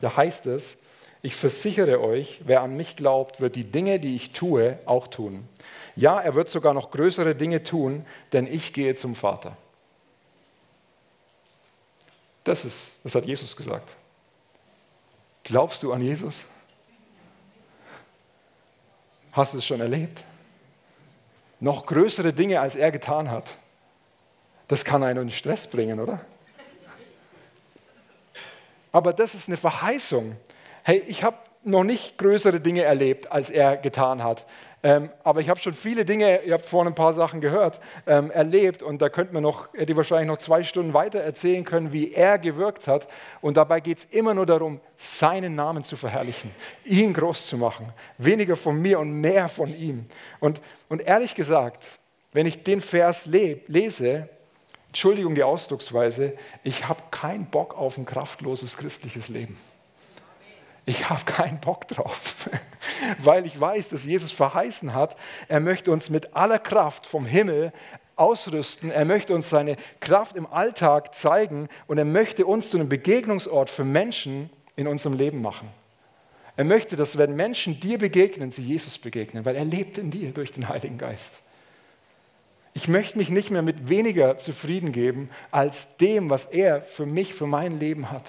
[0.00, 0.76] da heißt es,
[1.22, 5.48] ich versichere euch, wer an mich glaubt, wird die Dinge, die ich tue, auch tun.
[5.94, 9.56] Ja, er wird sogar noch größere Dinge tun, denn ich gehe zum Vater.
[12.42, 13.88] Das ist, das hat Jesus gesagt.
[15.44, 16.44] Glaubst du an Jesus?
[19.30, 20.24] Hast du es schon erlebt?
[21.60, 23.56] Noch größere Dinge, als er getan hat.
[24.66, 26.24] Das kann einen in Stress bringen, oder?
[28.90, 30.36] Aber das ist eine Verheißung.
[30.84, 34.44] Hey, ich habe noch nicht größere Dinge erlebt, als er getan hat.
[34.84, 38.32] Ähm, aber ich habe schon viele Dinge, ihr habt vorhin ein paar Sachen gehört, ähm,
[38.32, 41.92] erlebt und da könnte man noch, hätte ich wahrscheinlich noch zwei Stunden weiter erzählen können,
[41.92, 43.06] wie er gewirkt hat.
[43.40, 46.50] Und dabei geht es immer nur darum, seinen Namen zu verherrlichen,
[46.84, 47.92] ihn groß zu machen.
[48.18, 50.06] Weniger von mir und mehr von ihm.
[50.40, 51.84] Und, und ehrlich gesagt,
[52.32, 54.28] wenn ich den Vers le lese,
[54.88, 56.32] Entschuldigung die Ausdrucksweise,
[56.64, 59.56] ich habe keinen Bock auf ein kraftloses christliches Leben.
[60.84, 62.48] Ich habe keinen Bock drauf,
[63.18, 65.16] weil ich weiß, dass Jesus verheißen hat,
[65.48, 67.72] er möchte uns mit aller Kraft vom Himmel
[68.16, 72.88] ausrüsten, er möchte uns seine Kraft im Alltag zeigen und er möchte uns zu einem
[72.88, 75.68] Begegnungsort für Menschen in unserem Leben machen.
[76.56, 80.32] Er möchte, dass wenn Menschen dir begegnen, sie Jesus begegnen, weil er lebt in dir
[80.32, 81.40] durch den Heiligen Geist.
[82.74, 87.34] Ich möchte mich nicht mehr mit weniger zufrieden geben als dem, was er für mich,
[87.34, 88.24] für mein Leben hat.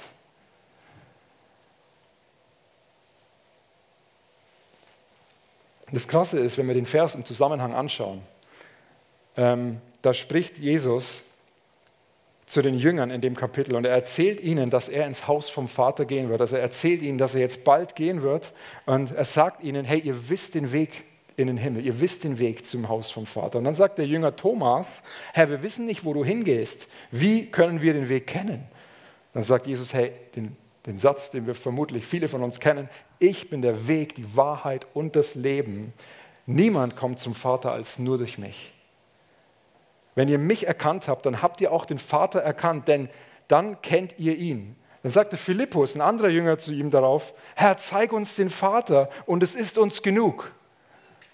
[5.93, 8.21] Das Krasse ist, wenn wir den Vers im Zusammenhang anschauen,
[9.37, 11.21] ähm, da spricht Jesus
[12.47, 15.67] zu den Jüngern in dem Kapitel und er erzählt ihnen, dass er ins Haus vom
[15.67, 16.41] Vater gehen wird.
[16.41, 18.53] Also er erzählt ihnen, dass er jetzt bald gehen wird
[18.85, 21.05] und er sagt ihnen, hey, ihr wisst den Weg
[21.37, 23.59] in den Himmel, ihr wisst den Weg zum Haus vom Vater.
[23.59, 25.03] Und dann sagt der Jünger Thomas,
[25.33, 26.87] Herr, wir wissen nicht, wo du hingehst.
[27.11, 28.63] Wie können wir den Weg kennen?
[29.33, 33.49] Dann sagt Jesus, hey, den den Satz, den wir vermutlich viele von uns kennen, ich
[33.49, 35.93] bin der Weg, die Wahrheit und das Leben.
[36.45, 38.73] Niemand kommt zum Vater als nur durch mich.
[40.15, 43.09] Wenn ihr mich erkannt habt, dann habt ihr auch den Vater erkannt, denn
[43.47, 44.75] dann kennt ihr ihn.
[45.01, 49.43] Dann sagte Philippus, ein anderer Jünger zu ihm darauf, Herr, zeig uns den Vater und
[49.43, 50.51] es ist uns genug.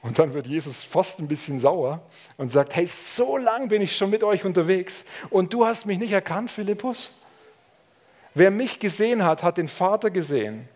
[0.01, 2.01] Und dann wird Jesus fast ein bisschen sauer
[2.37, 5.99] und sagt, hey, so lang bin ich schon mit euch unterwegs und du hast mich
[5.99, 7.11] nicht erkannt, Philippus?
[8.33, 10.67] Wer mich gesehen hat, hat den Vater gesehen.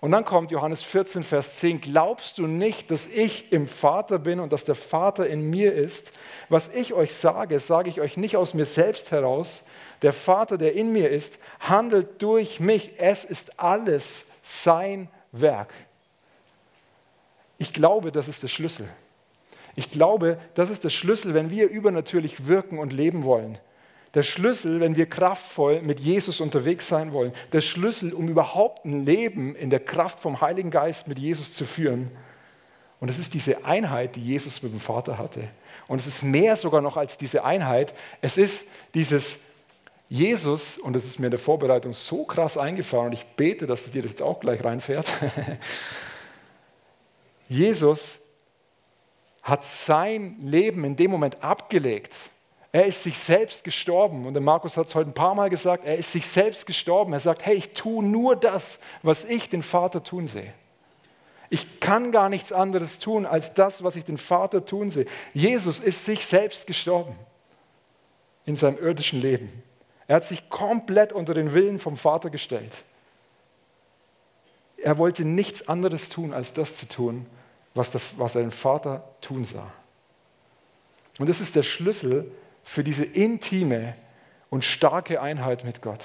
[0.00, 1.82] Und dann kommt Johannes 14, Vers 10.
[1.82, 6.12] Glaubst du nicht, dass ich im Vater bin und dass der Vater in mir ist?
[6.48, 9.62] Was ich euch sage, sage ich euch nicht aus mir selbst heraus.
[10.00, 12.92] Der Vater, der in mir ist, handelt durch mich.
[12.96, 15.74] Es ist alles sein Werk.
[17.58, 18.88] Ich glaube, das ist der Schlüssel.
[19.76, 23.58] Ich glaube, das ist der Schlüssel, wenn wir übernatürlich wirken und leben wollen.
[24.14, 29.06] Der Schlüssel, wenn wir kraftvoll mit Jesus unterwegs sein wollen, der Schlüssel, um überhaupt ein
[29.06, 32.10] Leben in der Kraft vom Heiligen Geist mit Jesus zu führen.
[32.98, 35.48] Und es ist diese Einheit, die Jesus mit dem Vater hatte.
[35.86, 37.94] Und es ist mehr sogar noch als diese Einheit.
[38.20, 39.38] Es ist dieses
[40.08, 43.86] Jesus, und das ist mir in der Vorbereitung so krass eingefahren, und ich bete, dass
[43.86, 45.08] es dir das jetzt auch gleich reinfährt.
[47.48, 48.18] Jesus
[49.42, 52.12] hat sein Leben in dem Moment abgelegt
[52.72, 54.26] er ist sich selbst gestorben.
[54.26, 57.12] Und der Markus hat es heute ein paar Mal gesagt, er ist sich selbst gestorben.
[57.12, 60.52] Er sagt, hey, ich tue nur das, was ich den Vater tun sehe.
[61.48, 65.06] Ich kann gar nichts anderes tun, als das, was ich den Vater tun sehe.
[65.34, 67.16] Jesus ist sich selbst gestorben
[68.44, 69.62] in seinem irdischen Leben.
[70.06, 72.84] Er hat sich komplett unter den Willen vom Vater gestellt.
[74.76, 77.26] Er wollte nichts anderes tun, als das zu tun,
[77.74, 79.72] was, der, was er den Vater tun sah.
[81.18, 82.30] Und das ist der Schlüssel
[82.64, 83.94] für diese intime
[84.48, 86.04] und starke Einheit mit Gott.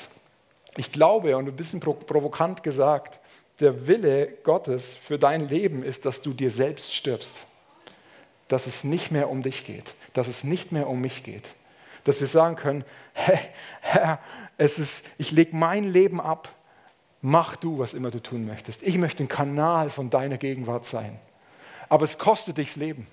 [0.78, 3.20] Ich glaube, und ein bisschen provokant gesagt,
[3.60, 7.46] der Wille Gottes für dein Leben ist, dass du dir selbst stirbst.
[8.48, 11.56] Dass es nicht mehr um dich geht, dass es nicht mehr um mich geht.
[12.04, 13.40] Dass wir sagen können, hey,
[13.82, 14.20] Herr,
[14.58, 16.54] es ist, ich lege mein Leben ab,
[17.22, 18.84] mach du, was immer du tun möchtest.
[18.84, 21.20] Ich möchte ein Kanal von deiner Gegenwart sein.
[21.90, 23.08] Aber es kostet dich das Leben.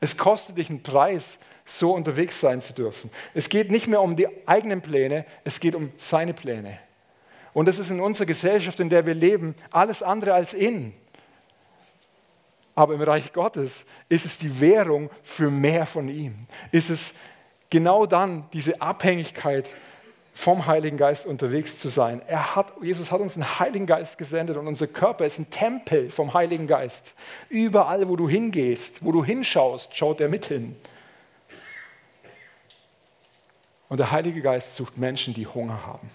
[0.00, 1.38] Es kostet dich einen Preis,
[1.70, 3.10] so unterwegs sein zu dürfen.
[3.34, 6.78] Es geht nicht mehr um die eigenen Pläne, es geht um seine Pläne.
[7.52, 10.92] Und das ist in unserer Gesellschaft, in der wir leben, alles andere als in.
[12.74, 16.46] Aber im Reich Gottes ist es die Währung für mehr von ihm.
[16.70, 17.12] Ist es
[17.68, 19.72] genau dann diese Abhängigkeit
[20.32, 22.22] vom Heiligen Geist unterwegs zu sein.
[22.26, 26.10] Er hat, Jesus hat uns einen Heiligen Geist gesendet und unser Körper ist ein Tempel
[26.10, 27.14] vom Heiligen Geist.
[27.48, 30.76] Überall, wo du hingehst, wo du hinschaust, schaut er mit hin.
[33.90, 36.10] Und der Heilige Geist sucht Menschen, die Hunger haben,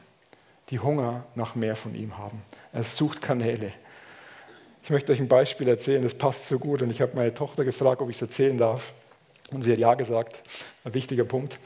[0.69, 2.41] die Hunger nach mehr von ihm haben.
[2.71, 3.73] Er sucht Kanäle.
[4.81, 6.81] Ich möchte euch ein Beispiel erzählen, das passt so gut.
[6.81, 8.93] Und ich habe meine Tochter gefragt, ob ich es erzählen darf.
[9.51, 10.41] Und sie hat ja gesagt.
[10.85, 11.59] Ein wichtiger Punkt.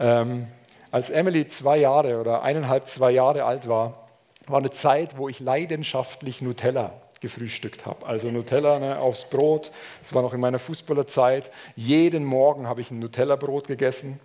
[0.00, 0.48] Ähm,
[0.90, 4.08] als Emily zwei Jahre oder eineinhalb, zwei Jahre alt war,
[4.48, 8.04] war eine Zeit, wo ich leidenschaftlich Nutella gefrühstückt habe.
[8.04, 9.70] Also Nutella ne, aufs Brot.
[10.02, 11.52] Das war noch in meiner Fußballerzeit.
[11.76, 14.18] Jeden Morgen habe ich ein Nutella-Brot gegessen.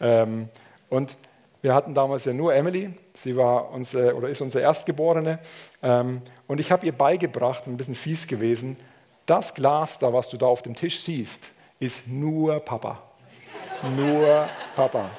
[0.00, 0.48] Ähm,
[0.88, 1.16] und
[1.60, 2.90] wir hatten damals ja nur Emily.
[3.14, 5.40] Sie war unsere, oder ist unsere Erstgeborene.
[5.82, 8.76] Ähm, und ich habe ihr beigebracht, ein bisschen fies gewesen,
[9.26, 11.42] das Glas da, was du da auf dem Tisch siehst,
[11.80, 13.02] ist nur Papa.
[13.94, 15.10] Nur Papa.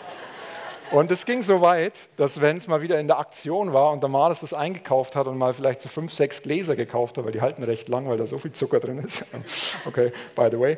[0.92, 4.02] Und es ging so weit, dass wenn es mal wieder in der Aktion war und
[4.02, 7.32] der Malis das eingekauft hat und mal vielleicht so fünf, sechs Gläser gekauft hat, weil
[7.32, 9.24] die halten recht lang, weil da so viel Zucker drin ist.
[9.86, 10.78] Okay, by the way.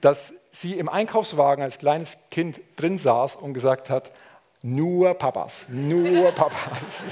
[0.00, 4.10] Dass sie im Einkaufswagen als kleines Kind drin saß und gesagt hat,
[4.62, 7.02] nur Papas, nur Papas.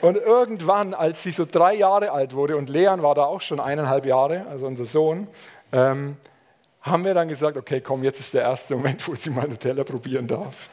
[0.00, 3.60] Und irgendwann, als sie so drei Jahre alt wurde, und Leon war da auch schon
[3.60, 5.26] eineinhalb Jahre, also unser Sohn,
[5.72, 6.16] ähm,
[6.80, 9.82] haben wir dann gesagt, okay, komm, jetzt ist der erste Moment, wo sie mal Nutella
[9.82, 10.68] probieren darf.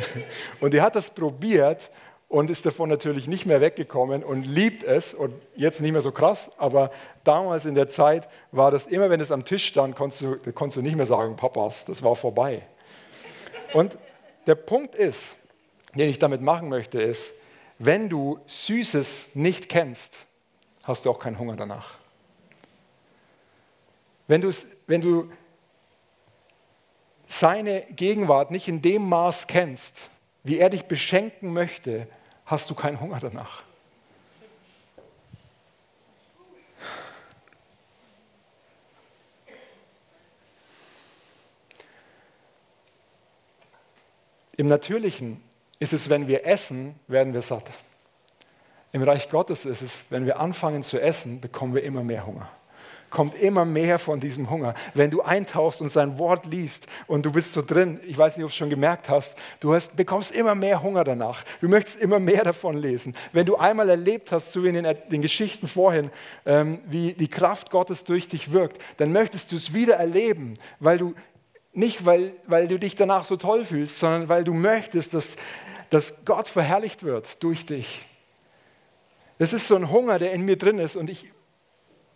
[0.60, 1.90] und die hat das probiert
[2.32, 6.12] und ist davon natürlich nicht mehr weggekommen und liebt es und jetzt nicht mehr so
[6.12, 6.90] krass, aber
[7.24, 10.78] damals in der Zeit war das immer, wenn es am Tisch stand, konntest du, konntest
[10.78, 12.62] du nicht mehr sagen, Papas, das war vorbei.
[13.74, 13.98] Und
[14.46, 15.36] der Punkt ist,
[15.94, 17.34] den ich damit machen möchte, ist,
[17.78, 20.24] wenn du Süßes nicht kennst,
[20.84, 21.98] hast du auch keinen Hunger danach.
[24.26, 24.42] Wenn,
[24.86, 25.30] wenn du
[27.26, 30.00] seine Gegenwart nicht in dem Maß kennst,
[30.44, 32.08] wie er dich beschenken möchte,
[32.46, 33.62] hast du keinen Hunger danach.
[44.56, 45.42] Im Natürlichen
[45.78, 47.68] ist es, wenn wir essen, werden wir satt.
[48.92, 52.50] Im Reich Gottes ist es, wenn wir anfangen zu essen, bekommen wir immer mehr Hunger
[53.12, 54.74] kommt immer mehr von diesem Hunger.
[54.94, 58.44] Wenn du eintauchst und sein Wort liest und du bist so drin, ich weiß nicht,
[58.44, 61.44] ob du es schon gemerkt hast, du hast, bekommst immer mehr Hunger danach.
[61.60, 63.14] Du möchtest immer mehr davon lesen.
[63.32, 66.10] Wenn du einmal erlebt hast, so wie in den, den Geschichten vorhin,
[66.46, 70.98] ähm, wie die Kraft Gottes durch dich wirkt, dann möchtest du es wieder erleben, weil
[70.98, 71.14] du
[71.74, 75.36] nicht, weil, weil du dich danach so toll fühlst, sondern weil du möchtest, dass,
[75.90, 78.06] dass Gott verherrlicht wird durch dich.
[79.38, 81.30] Das ist so ein Hunger, der in mir drin ist und ich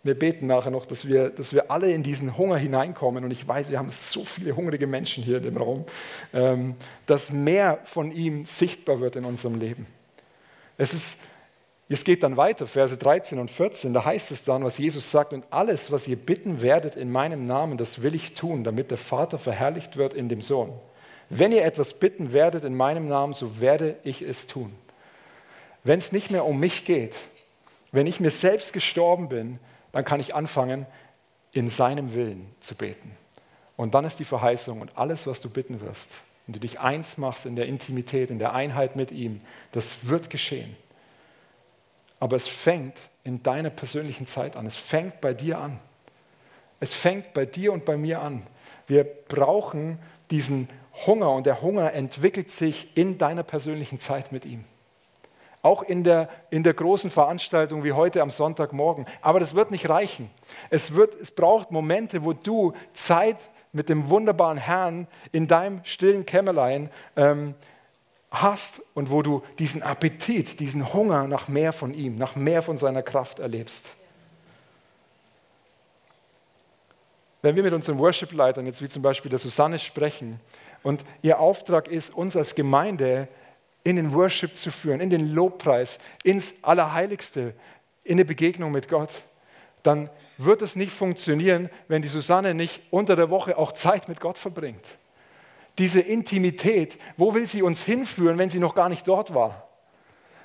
[0.07, 3.25] wir beten nachher noch, dass wir, dass wir alle in diesen Hunger hineinkommen.
[3.25, 5.85] Und ich weiß, wir haben so viele hungrige Menschen hier in dem Raum,
[6.33, 6.77] ähm,
[7.07, 9.87] dass mehr von ihm sichtbar wird in unserem Leben.
[10.79, 11.19] Es, ist,
[11.89, 15.33] es geht dann weiter, Verse 13 und 14, da heißt es dann, was Jesus sagt,
[15.33, 18.99] und alles, was ihr bitten werdet in meinem Namen, das will ich tun, damit der
[18.99, 20.73] Vater verherrlicht wird in dem Sohn.
[21.29, 24.73] Wenn ihr etwas bitten werdet in meinem Namen, so werde ich es tun.
[25.83, 27.17] Wenn es nicht mehr um mich geht,
[27.93, 29.59] wenn ich mir selbst gestorben bin,
[29.97, 30.85] dann kann ich anfangen,
[31.53, 33.17] in seinem Willen zu beten.
[33.79, 37.17] Und dann ist die Verheißung und alles, was du bitten wirst, wenn du dich eins
[37.17, 39.41] machst in der Intimität, in der Einheit mit ihm,
[39.73, 40.77] das wird geschehen.
[42.21, 44.67] Aber es fängt in deiner persönlichen Zeit an.
[44.67, 45.79] Es fängt bei dir an.
[46.79, 48.47] Es fängt bei dir und bei mir an.
[48.87, 49.99] Wir brauchen
[50.31, 50.69] diesen
[51.07, 54.67] Hunger und der Hunger entwickelt sich in deiner persönlichen Zeit mit ihm.
[55.67, 59.05] Auch in der, in der großen Veranstaltung wie heute am Sonntagmorgen.
[59.21, 60.31] Aber das wird nicht reichen.
[60.71, 63.37] Es, wird, es braucht Momente, wo du Zeit
[63.73, 67.57] mit dem wunderbaren Herrn in deinem stillen Kämmerlein ähm,
[68.31, 72.77] hast und wo du diesen Appetit, diesen Hunger nach mehr von ihm, nach mehr von
[72.77, 73.97] seiner Kraft erlebst.
[77.43, 80.39] Wenn wir mit unseren Worship-Leitern, jetzt wie zum Beispiel der Susanne, sprechen
[80.85, 83.27] und ihr Auftrag ist, uns als Gemeinde
[83.87, 87.55] in den Worship zu führen, in den Lobpreis, ins Allerheiligste,
[88.03, 89.23] in eine Begegnung mit Gott,
[89.85, 94.19] dann wird es nicht funktionieren, wenn die Susanne nicht unter der Woche auch Zeit mit
[94.19, 94.99] Gott verbringt.
[95.79, 99.69] Diese Intimität, wo will sie uns hinführen, wenn sie noch gar nicht dort war?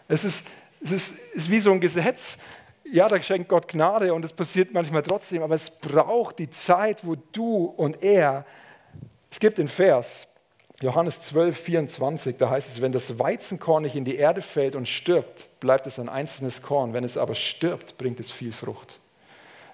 [0.08, 0.46] Es ist,
[0.84, 2.38] es ist, ist wie so ein Gesetz.
[2.84, 7.04] Ja, da schenkt Gott Gnade und es passiert manchmal trotzdem, aber es braucht die Zeit,
[7.04, 8.46] wo du und er,
[9.32, 10.28] es gibt den Vers,
[10.82, 14.88] Johannes 12, 24, da heißt es, wenn das Weizenkorn nicht in die Erde fällt und
[14.88, 16.94] stirbt, bleibt es ein einzelnes Korn.
[16.94, 19.00] Wenn es aber stirbt, bringt es viel Frucht.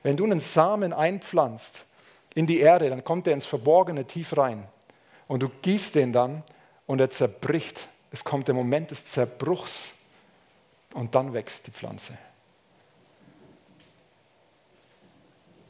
[0.04, 1.86] Wenn du einen Samen einpflanzt
[2.36, 4.68] in die Erde, dann kommt er ins Verborgene tief rein.
[5.30, 6.44] Und du gießt den dann
[6.88, 7.88] und er zerbricht.
[8.12, 9.94] Es kommt der Moment des Zerbruchs
[10.94, 12.18] und dann wächst die Pflanze.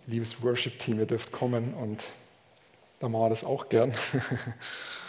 [0.07, 2.03] Liebes Worship-Team, ihr dürft kommen und
[2.99, 3.93] da machen wir das auch gern.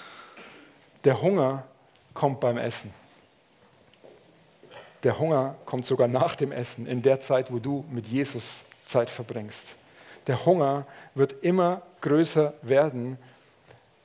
[1.09, 1.65] Der Hunger
[2.13, 2.93] kommt beim Essen.
[5.03, 9.09] Der Hunger kommt sogar nach dem Essen, in der Zeit, wo du mit Jesus Zeit
[9.09, 9.75] verbringst.
[10.27, 10.85] Der Hunger
[11.15, 13.17] wird immer größer werden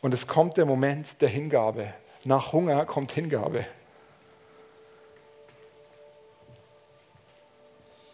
[0.01, 1.93] und es kommt der Moment der Hingabe.
[2.23, 3.65] Nach Hunger kommt Hingabe.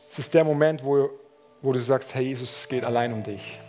[0.10, 1.12] Es ist der Moment, wo,
[1.62, 3.60] wo du sagst, hey Jesus, es geht allein um dich.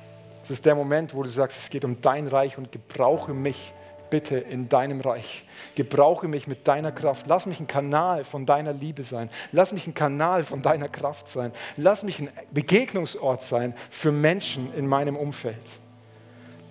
[0.42, 3.74] Es ist der Moment, wo du sagst, es geht um dein Reich und gebrauche mich
[4.10, 5.44] bitte in deinem Reich.
[5.74, 7.26] Gebrauche mich mit deiner Kraft.
[7.28, 9.30] Lass mich ein Kanal von deiner Liebe sein.
[9.52, 11.52] Lass mich ein Kanal von deiner Kraft sein.
[11.76, 15.56] Lass mich ein Begegnungsort sein für Menschen in meinem Umfeld.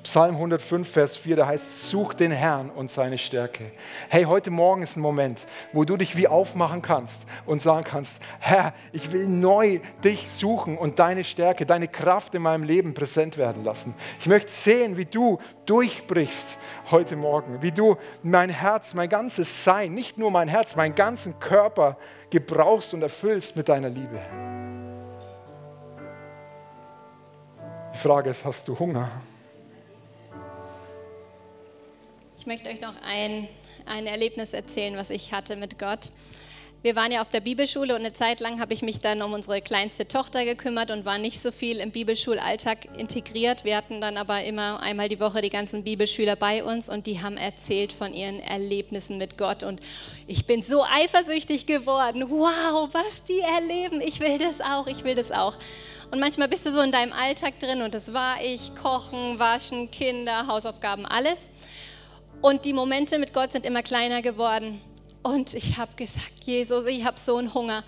[0.09, 3.71] Psalm 105, Vers 4, da heißt, such den Herrn und seine Stärke.
[4.07, 8.19] Hey, heute Morgen ist ein Moment, wo du dich wie aufmachen kannst und sagen kannst,
[8.39, 13.37] Herr, ich will neu dich suchen und deine Stärke, deine Kraft in meinem Leben präsent
[13.37, 13.93] werden lassen.
[14.19, 15.37] Ich möchte sehen, wie du
[15.67, 16.57] durchbrichst
[16.89, 21.39] heute Morgen, wie du mein Herz, mein ganzes Sein, nicht nur mein Herz, meinen ganzen
[21.39, 21.99] Körper
[22.31, 24.19] gebrauchst und erfüllst mit deiner Liebe.
[27.93, 29.11] Die Frage ist, hast du Hunger?
[32.39, 33.49] Ich möchte euch noch ein,
[33.85, 36.09] ein Erlebnis erzählen, was ich hatte mit Gott.
[36.81, 39.33] Wir waren ja auf der Bibelschule und eine Zeit lang habe ich mich dann um
[39.33, 43.65] unsere kleinste Tochter gekümmert und war nicht so viel im Bibelschulalltag integriert.
[43.65, 47.21] Wir hatten dann aber immer einmal die Woche die ganzen Bibelschüler bei uns und die
[47.21, 49.63] haben erzählt von ihren Erlebnissen mit Gott.
[49.63, 49.81] Und
[50.25, 52.29] ich bin so eifersüchtig geworden.
[52.29, 53.99] Wow, was die erleben.
[53.99, 55.57] Ich will das auch, ich will das auch.
[56.09, 59.91] Und manchmal bist du so in deinem Alltag drin und das war ich, Kochen, Waschen,
[59.91, 61.49] Kinder, Hausaufgaben, alles.
[62.41, 64.81] Und die Momente mit Gott sind immer kleiner geworden.
[65.23, 67.83] Und ich habe gesagt, Jesus, ich habe so einen Hunger.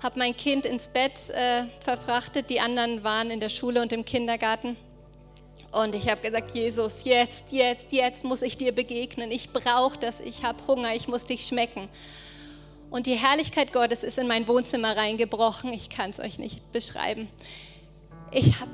[0.00, 4.04] Habe mein Kind ins Bett äh, verfrachtet, die anderen waren in der Schule und im
[4.04, 4.76] Kindergarten.
[5.72, 9.32] Und ich habe gesagt, Jesus, jetzt, jetzt, jetzt muss ich dir begegnen.
[9.32, 11.88] Ich brauche das, ich habe Hunger, ich muss dich schmecken.
[12.90, 15.72] Und die Herrlichkeit Gottes ist in mein Wohnzimmer reingebrochen.
[15.72, 17.28] Ich kann es euch nicht beschreiben.
[18.30, 18.70] Ich habe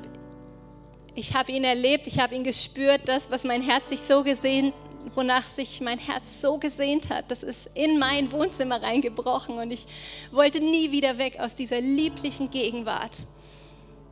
[1.15, 4.73] ich hab ihn erlebt, ich habe ihn gespürt, das, was mein Herz sich so gesehen
[5.15, 7.29] wonach sich mein Herz so gesehnt hat.
[7.29, 9.85] Das ist in mein Wohnzimmer reingebrochen und ich
[10.31, 13.25] wollte nie wieder weg aus dieser lieblichen Gegenwart.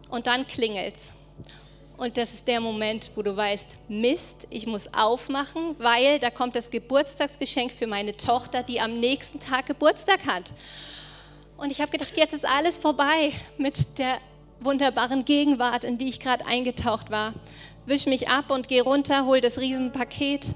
[0.09, 1.13] Und dann klingelt's.
[1.97, 6.55] Und das ist der Moment, wo du weißt, Mist, ich muss aufmachen, weil da kommt
[6.55, 10.55] das Geburtstagsgeschenk für meine Tochter, die am nächsten Tag Geburtstag hat.
[11.57, 14.17] Und ich habe gedacht, jetzt ist alles vorbei mit der
[14.59, 17.33] wunderbaren Gegenwart, in die ich gerade eingetaucht war.
[17.85, 20.53] Wisch mich ab und geh runter, hol das Riesenpaket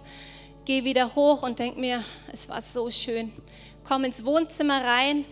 [0.66, 2.04] gehe wieder hoch und denke mir,
[2.34, 3.32] es war so schön.
[3.88, 5.26] Komm ins Wohnzimmer rein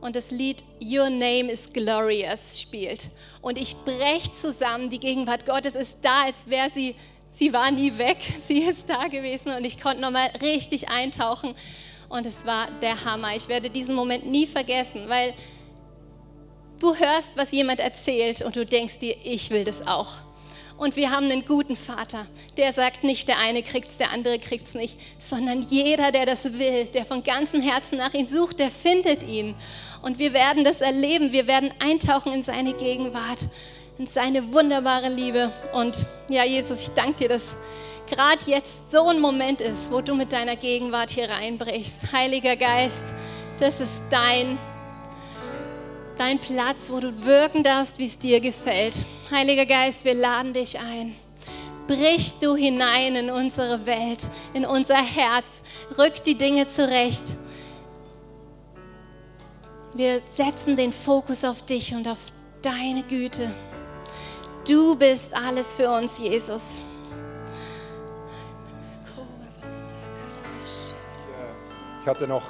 [0.00, 3.10] und das Lied Your Name is Glorious spielt.
[3.42, 6.94] Und ich breche zusammen, die Gegenwart Gottes ist da, als wäre sie,
[7.32, 11.54] sie war nie weg, sie ist da gewesen und ich konnte nochmal richtig eintauchen
[12.08, 13.34] und es war der Hammer.
[13.34, 15.34] Ich werde diesen Moment nie vergessen, weil
[16.78, 20.29] du hörst, was jemand erzählt und du denkst dir, ich will das auch.
[20.80, 22.26] Und wir haben einen guten Vater,
[22.56, 26.24] der sagt nicht, der eine kriegt es, der andere kriegt es nicht, sondern jeder, der
[26.24, 29.54] das will, der von ganzem Herzen nach ihm sucht, der findet ihn.
[30.00, 33.46] Und wir werden das erleben, wir werden eintauchen in seine Gegenwart,
[33.98, 35.52] in seine wunderbare Liebe.
[35.74, 37.58] Und ja, Jesus, ich danke dir, dass
[38.08, 42.10] gerade jetzt so ein Moment ist, wo du mit deiner Gegenwart hier reinbrichst.
[42.10, 43.04] Heiliger Geist,
[43.58, 44.58] das ist dein
[46.20, 48.94] dein Platz, wo du wirken darfst, wie es dir gefällt.
[49.30, 51.16] Heiliger Geist, wir laden dich ein.
[51.86, 55.46] Brich du hinein in unsere Welt, in unser Herz.
[55.96, 57.24] Rück die Dinge zurecht.
[59.94, 62.18] Wir setzen den Fokus auf dich und auf
[62.60, 63.52] deine Güte.
[64.68, 66.82] Du bist alles für uns, Jesus.
[72.02, 72.42] Ich hatte noch,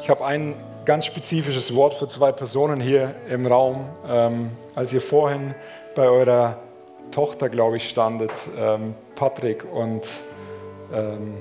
[0.00, 3.88] ich habe einen ganz spezifisches Wort für zwei Personen hier im Raum.
[4.06, 5.54] Ähm, als ihr vorhin
[5.94, 6.58] bei eurer
[7.10, 10.06] Tochter, glaube ich, standet, ähm, Patrick und
[10.92, 11.36] ähm,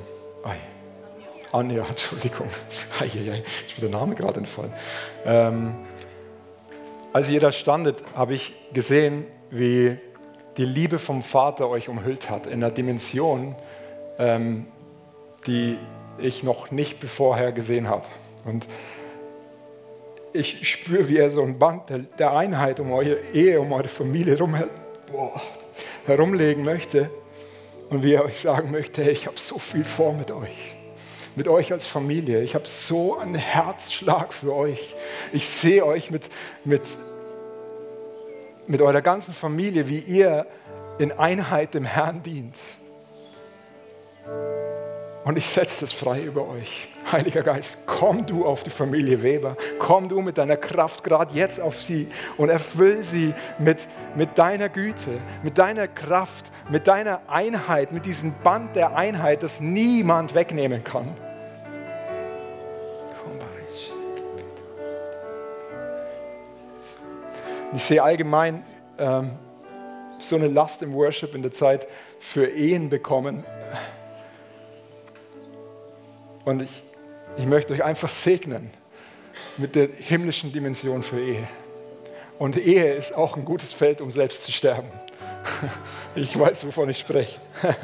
[1.51, 4.73] Anja, Entschuldigung, ist mir der Name gerade entfallen.
[5.25, 5.75] Ähm,
[7.13, 9.97] als ihr da standet, habe ich gesehen, wie
[10.57, 13.55] die Liebe vom Vater euch umhüllt hat, in einer Dimension,
[14.17, 14.67] ähm,
[15.47, 15.77] die
[16.19, 18.05] ich noch nicht vorher gesehen habe.
[18.45, 18.67] Und
[20.33, 21.83] ich spüre, wie er so ein Band
[22.17, 24.55] der Einheit um eure Ehe, um eure Familie rum,
[25.11, 25.41] boah,
[26.05, 27.09] herumlegen möchte
[27.89, 30.75] und wie er euch sagen möchte, hey, ich habe so viel vor mit euch.
[31.35, 32.41] Mit euch als Familie.
[32.41, 34.95] Ich habe so einen Herzschlag für euch.
[35.31, 36.29] Ich sehe euch mit,
[36.65, 36.81] mit,
[38.67, 40.45] mit eurer ganzen Familie, wie ihr
[40.99, 42.57] in Einheit dem Herrn dient.
[45.23, 46.89] Und ich setze das frei über euch.
[47.11, 49.55] Heiliger Geist, komm du auf die Familie Weber.
[49.77, 52.07] Komm du mit deiner Kraft gerade jetzt auf sie
[52.37, 58.33] und erfüll sie mit, mit deiner Güte, mit deiner Kraft, mit deiner Einheit, mit diesem
[58.43, 61.13] Band der Einheit, das niemand wegnehmen kann.
[67.73, 68.65] Ich sehe allgemein
[68.97, 69.31] ähm,
[70.19, 71.87] so eine Last im Worship in der Zeit
[72.19, 73.45] für Ehen bekommen.
[76.45, 76.83] Und ich,
[77.37, 78.71] ich möchte euch einfach segnen
[79.57, 81.47] mit der himmlischen Dimension für Ehe.
[82.39, 84.89] Und Ehe ist auch ein gutes Feld, um selbst zu sterben.
[86.13, 87.39] Ich weiß, wovon ich spreche.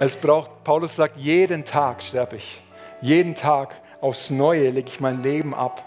[0.00, 2.62] Es braucht, Paulus sagt, jeden Tag sterbe ich.
[3.00, 5.84] Jeden Tag aufs Neue lege ich mein Leben ab.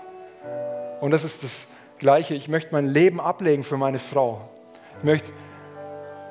[1.01, 1.67] Und das ist das
[1.97, 2.33] Gleiche.
[2.33, 4.49] Ich möchte mein Leben ablegen für meine Frau.
[4.99, 5.31] Ich möchte,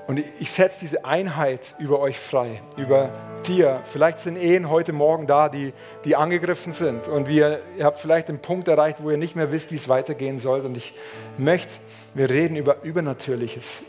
[0.07, 3.11] und ich setze diese Einheit über euch frei, über
[3.47, 3.83] dir.
[3.93, 5.73] Vielleicht sind Ehen heute Morgen da, die,
[6.05, 7.09] die angegriffen sind.
[7.09, 9.89] Und wir, ihr habt vielleicht den Punkt erreicht, wo ihr nicht mehr wisst, wie es
[9.89, 10.61] weitergehen soll.
[10.61, 10.95] Und ich
[11.39, 11.75] möchte,
[12.15, 13.83] wir reden über Übernatürliches.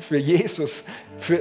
[0.00, 0.84] Für Jesus,
[1.18, 1.40] für,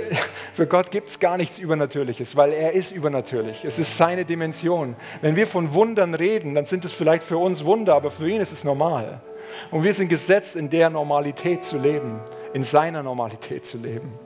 [0.53, 3.65] für Gott gibt es gar nichts Übernatürliches, weil er ist übernatürlich.
[3.65, 4.95] Es ist seine Dimension.
[5.21, 8.39] Wenn wir von Wundern reden, dann sind es vielleicht für uns Wunder, aber für ihn
[8.39, 9.21] ist es normal.
[9.69, 12.19] Und wir sind gesetzt, in der Normalität zu leben,
[12.53, 14.17] in seiner Normalität zu leben.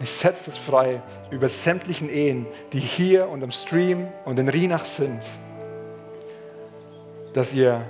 [0.00, 4.86] Ich setze es frei über sämtlichen Ehen, die hier und am Stream und in Rinach
[4.86, 5.20] sind,
[7.34, 7.82] dass ihr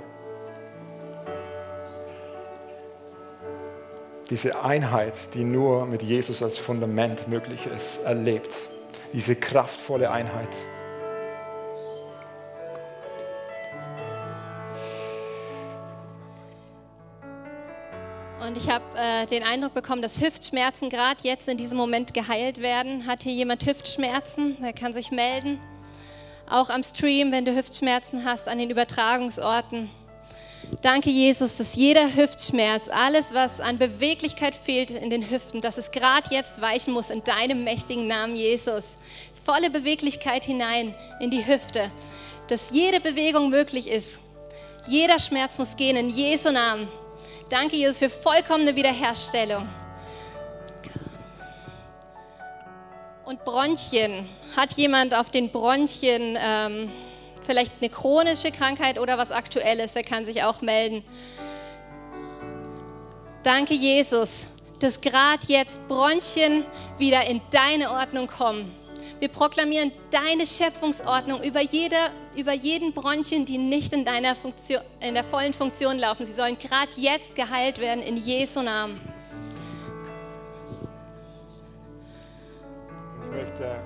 [4.29, 8.51] diese Einheit, die nur mit Jesus als Fundament möglich ist, erlebt.
[9.13, 10.49] Diese kraftvolle Einheit.
[18.45, 22.59] Und ich habe äh, den Eindruck bekommen, dass Hüftschmerzen gerade jetzt in diesem Moment geheilt
[22.59, 23.05] werden.
[23.05, 24.57] Hat hier jemand Hüftschmerzen?
[24.63, 25.59] Der kann sich melden.
[26.49, 29.91] Auch am Stream, wenn du Hüftschmerzen hast, an den Übertragungsorten.
[30.81, 35.91] Danke, Jesus, dass jeder Hüftschmerz, alles, was an Beweglichkeit fehlt in den Hüften, dass es
[35.91, 38.87] gerade jetzt weichen muss in deinem mächtigen Namen, Jesus.
[39.45, 41.91] Volle Beweglichkeit hinein in die Hüfte,
[42.47, 44.19] dass jede Bewegung möglich ist.
[44.87, 46.87] Jeder Schmerz muss gehen in Jesu Namen.
[47.51, 49.67] Danke, Jesus, für vollkommene Wiederherstellung.
[53.25, 54.29] Und Bronchien.
[54.55, 56.89] Hat jemand auf den Bronchien ähm,
[57.41, 59.91] vielleicht eine chronische Krankheit oder was Aktuelles?
[59.91, 61.03] Der kann sich auch melden.
[63.43, 64.47] Danke, Jesus,
[64.79, 66.63] dass gerade jetzt Bronchien
[66.97, 68.71] wieder in deine Ordnung kommen.
[69.21, 71.95] Wir proklamieren deine Schöpfungsordnung über, jede,
[72.35, 76.25] über jeden Bronchien, die nicht in, deiner Funktion, in der vollen Funktion laufen.
[76.25, 78.99] Sie sollen gerade jetzt geheilt werden in Jesu Namen.
[83.23, 83.79] Ich möchte,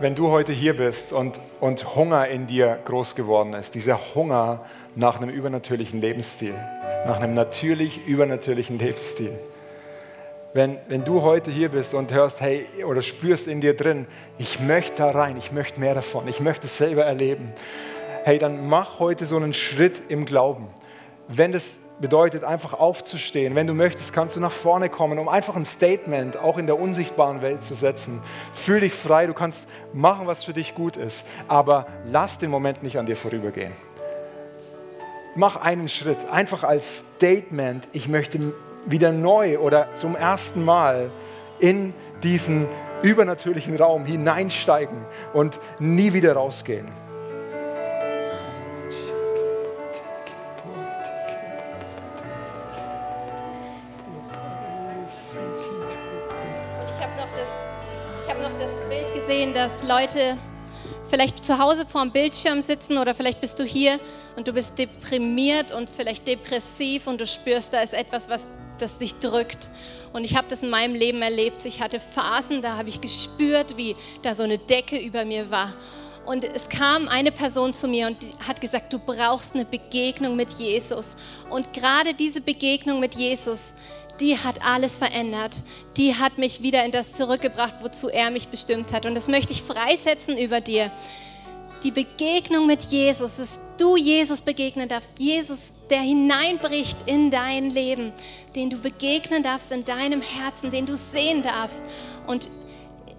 [0.00, 4.64] wenn du heute hier bist und, und Hunger in dir groß geworden ist, dieser Hunger
[4.94, 6.54] nach einem übernatürlichen Lebensstil,
[7.06, 9.38] nach einem natürlich übernatürlichen Lebensstil,
[10.56, 14.06] wenn, wenn du heute hier bist und hörst, hey, oder spürst in dir drin,
[14.38, 17.52] ich möchte da rein, ich möchte mehr davon, ich möchte es selber erleben,
[18.24, 20.68] hey, dann mach heute so einen Schritt im Glauben.
[21.28, 25.56] Wenn das bedeutet, einfach aufzustehen, wenn du möchtest, kannst du nach vorne kommen, um einfach
[25.56, 28.22] ein Statement auch in der unsichtbaren Welt zu setzen.
[28.54, 32.82] Fühl dich frei, du kannst machen, was für dich gut ist, aber lass den Moment
[32.82, 33.74] nicht an dir vorübergehen
[35.36, 38.54] mach einen Schritt, einfach als Statement, ich möchte
[38.86, 41.10] wieder neu oder zum ersten Mal
[41.58, 42.68] in diesen
[43.02, 46.88] übernatürlichen Raum hineinsteigen und nie wieder rausgehen.
[58.24, 60.38] Ich habe noch, das, Bild gesehen, dass Leute
[61.08, 64.00] vielleicht zu Hause vor dem Bildschirm sitzen oder vielleicht bist du hier
[64.36, 68.46] und du bist deprimiert und vielleicht depressiv und du spürst, da ist etwas, was
[68.78, 69.70] das dich drückt.
[70.12, 71.64] Und ich habe das in meinem Leben erlebt.
[71.64, 75.72] Ich hatte Phasen, da habe ich gespürt, wie da so eine Decke über mir war.
[76.26, 78.16] Und es kam eine Person zu mir und
[78.46, 81.10] hat gesagt, du brauchst eine Begegnung mit Jesus.
[81.50, 83.72] Und gerade diese Begegnung mit Jesus,
[84.20, 85.62] die hat alles verändert.
[85.96, 89.06] Die hat mich wieder in das zurückgebracht, wozu er mich bestimmt hat.
[89.06, 90.90] Und das möchte ich freisetzen über dir.
[91.84, 95.18] Die Begegnung mit Jesus, dass du Jesus begegnen darfst.
[95.18, 98.12] Jesus der hineinbricht in dein Leben,
[98.54, 101.82] den du begegnen darfst in deinem Herzen, den du sehen darfst.
[102.26, 102.50] Und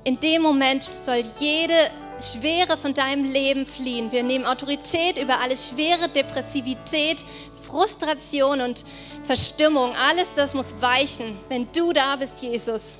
[0.03, 1.91] in dem Moment soll jede
[2.21, 4.11] Schwere von deinem Leben fliehen.
[4.11, 7.23] Wir nehmen Autorität über alle Schwere, Depressivität,
[7.61, 8.85] Frustration und
[9.23, 9.93] Verstimmung.
[9.95, 12.99] Alles das muss weichen, wenn du da bist, Jesus.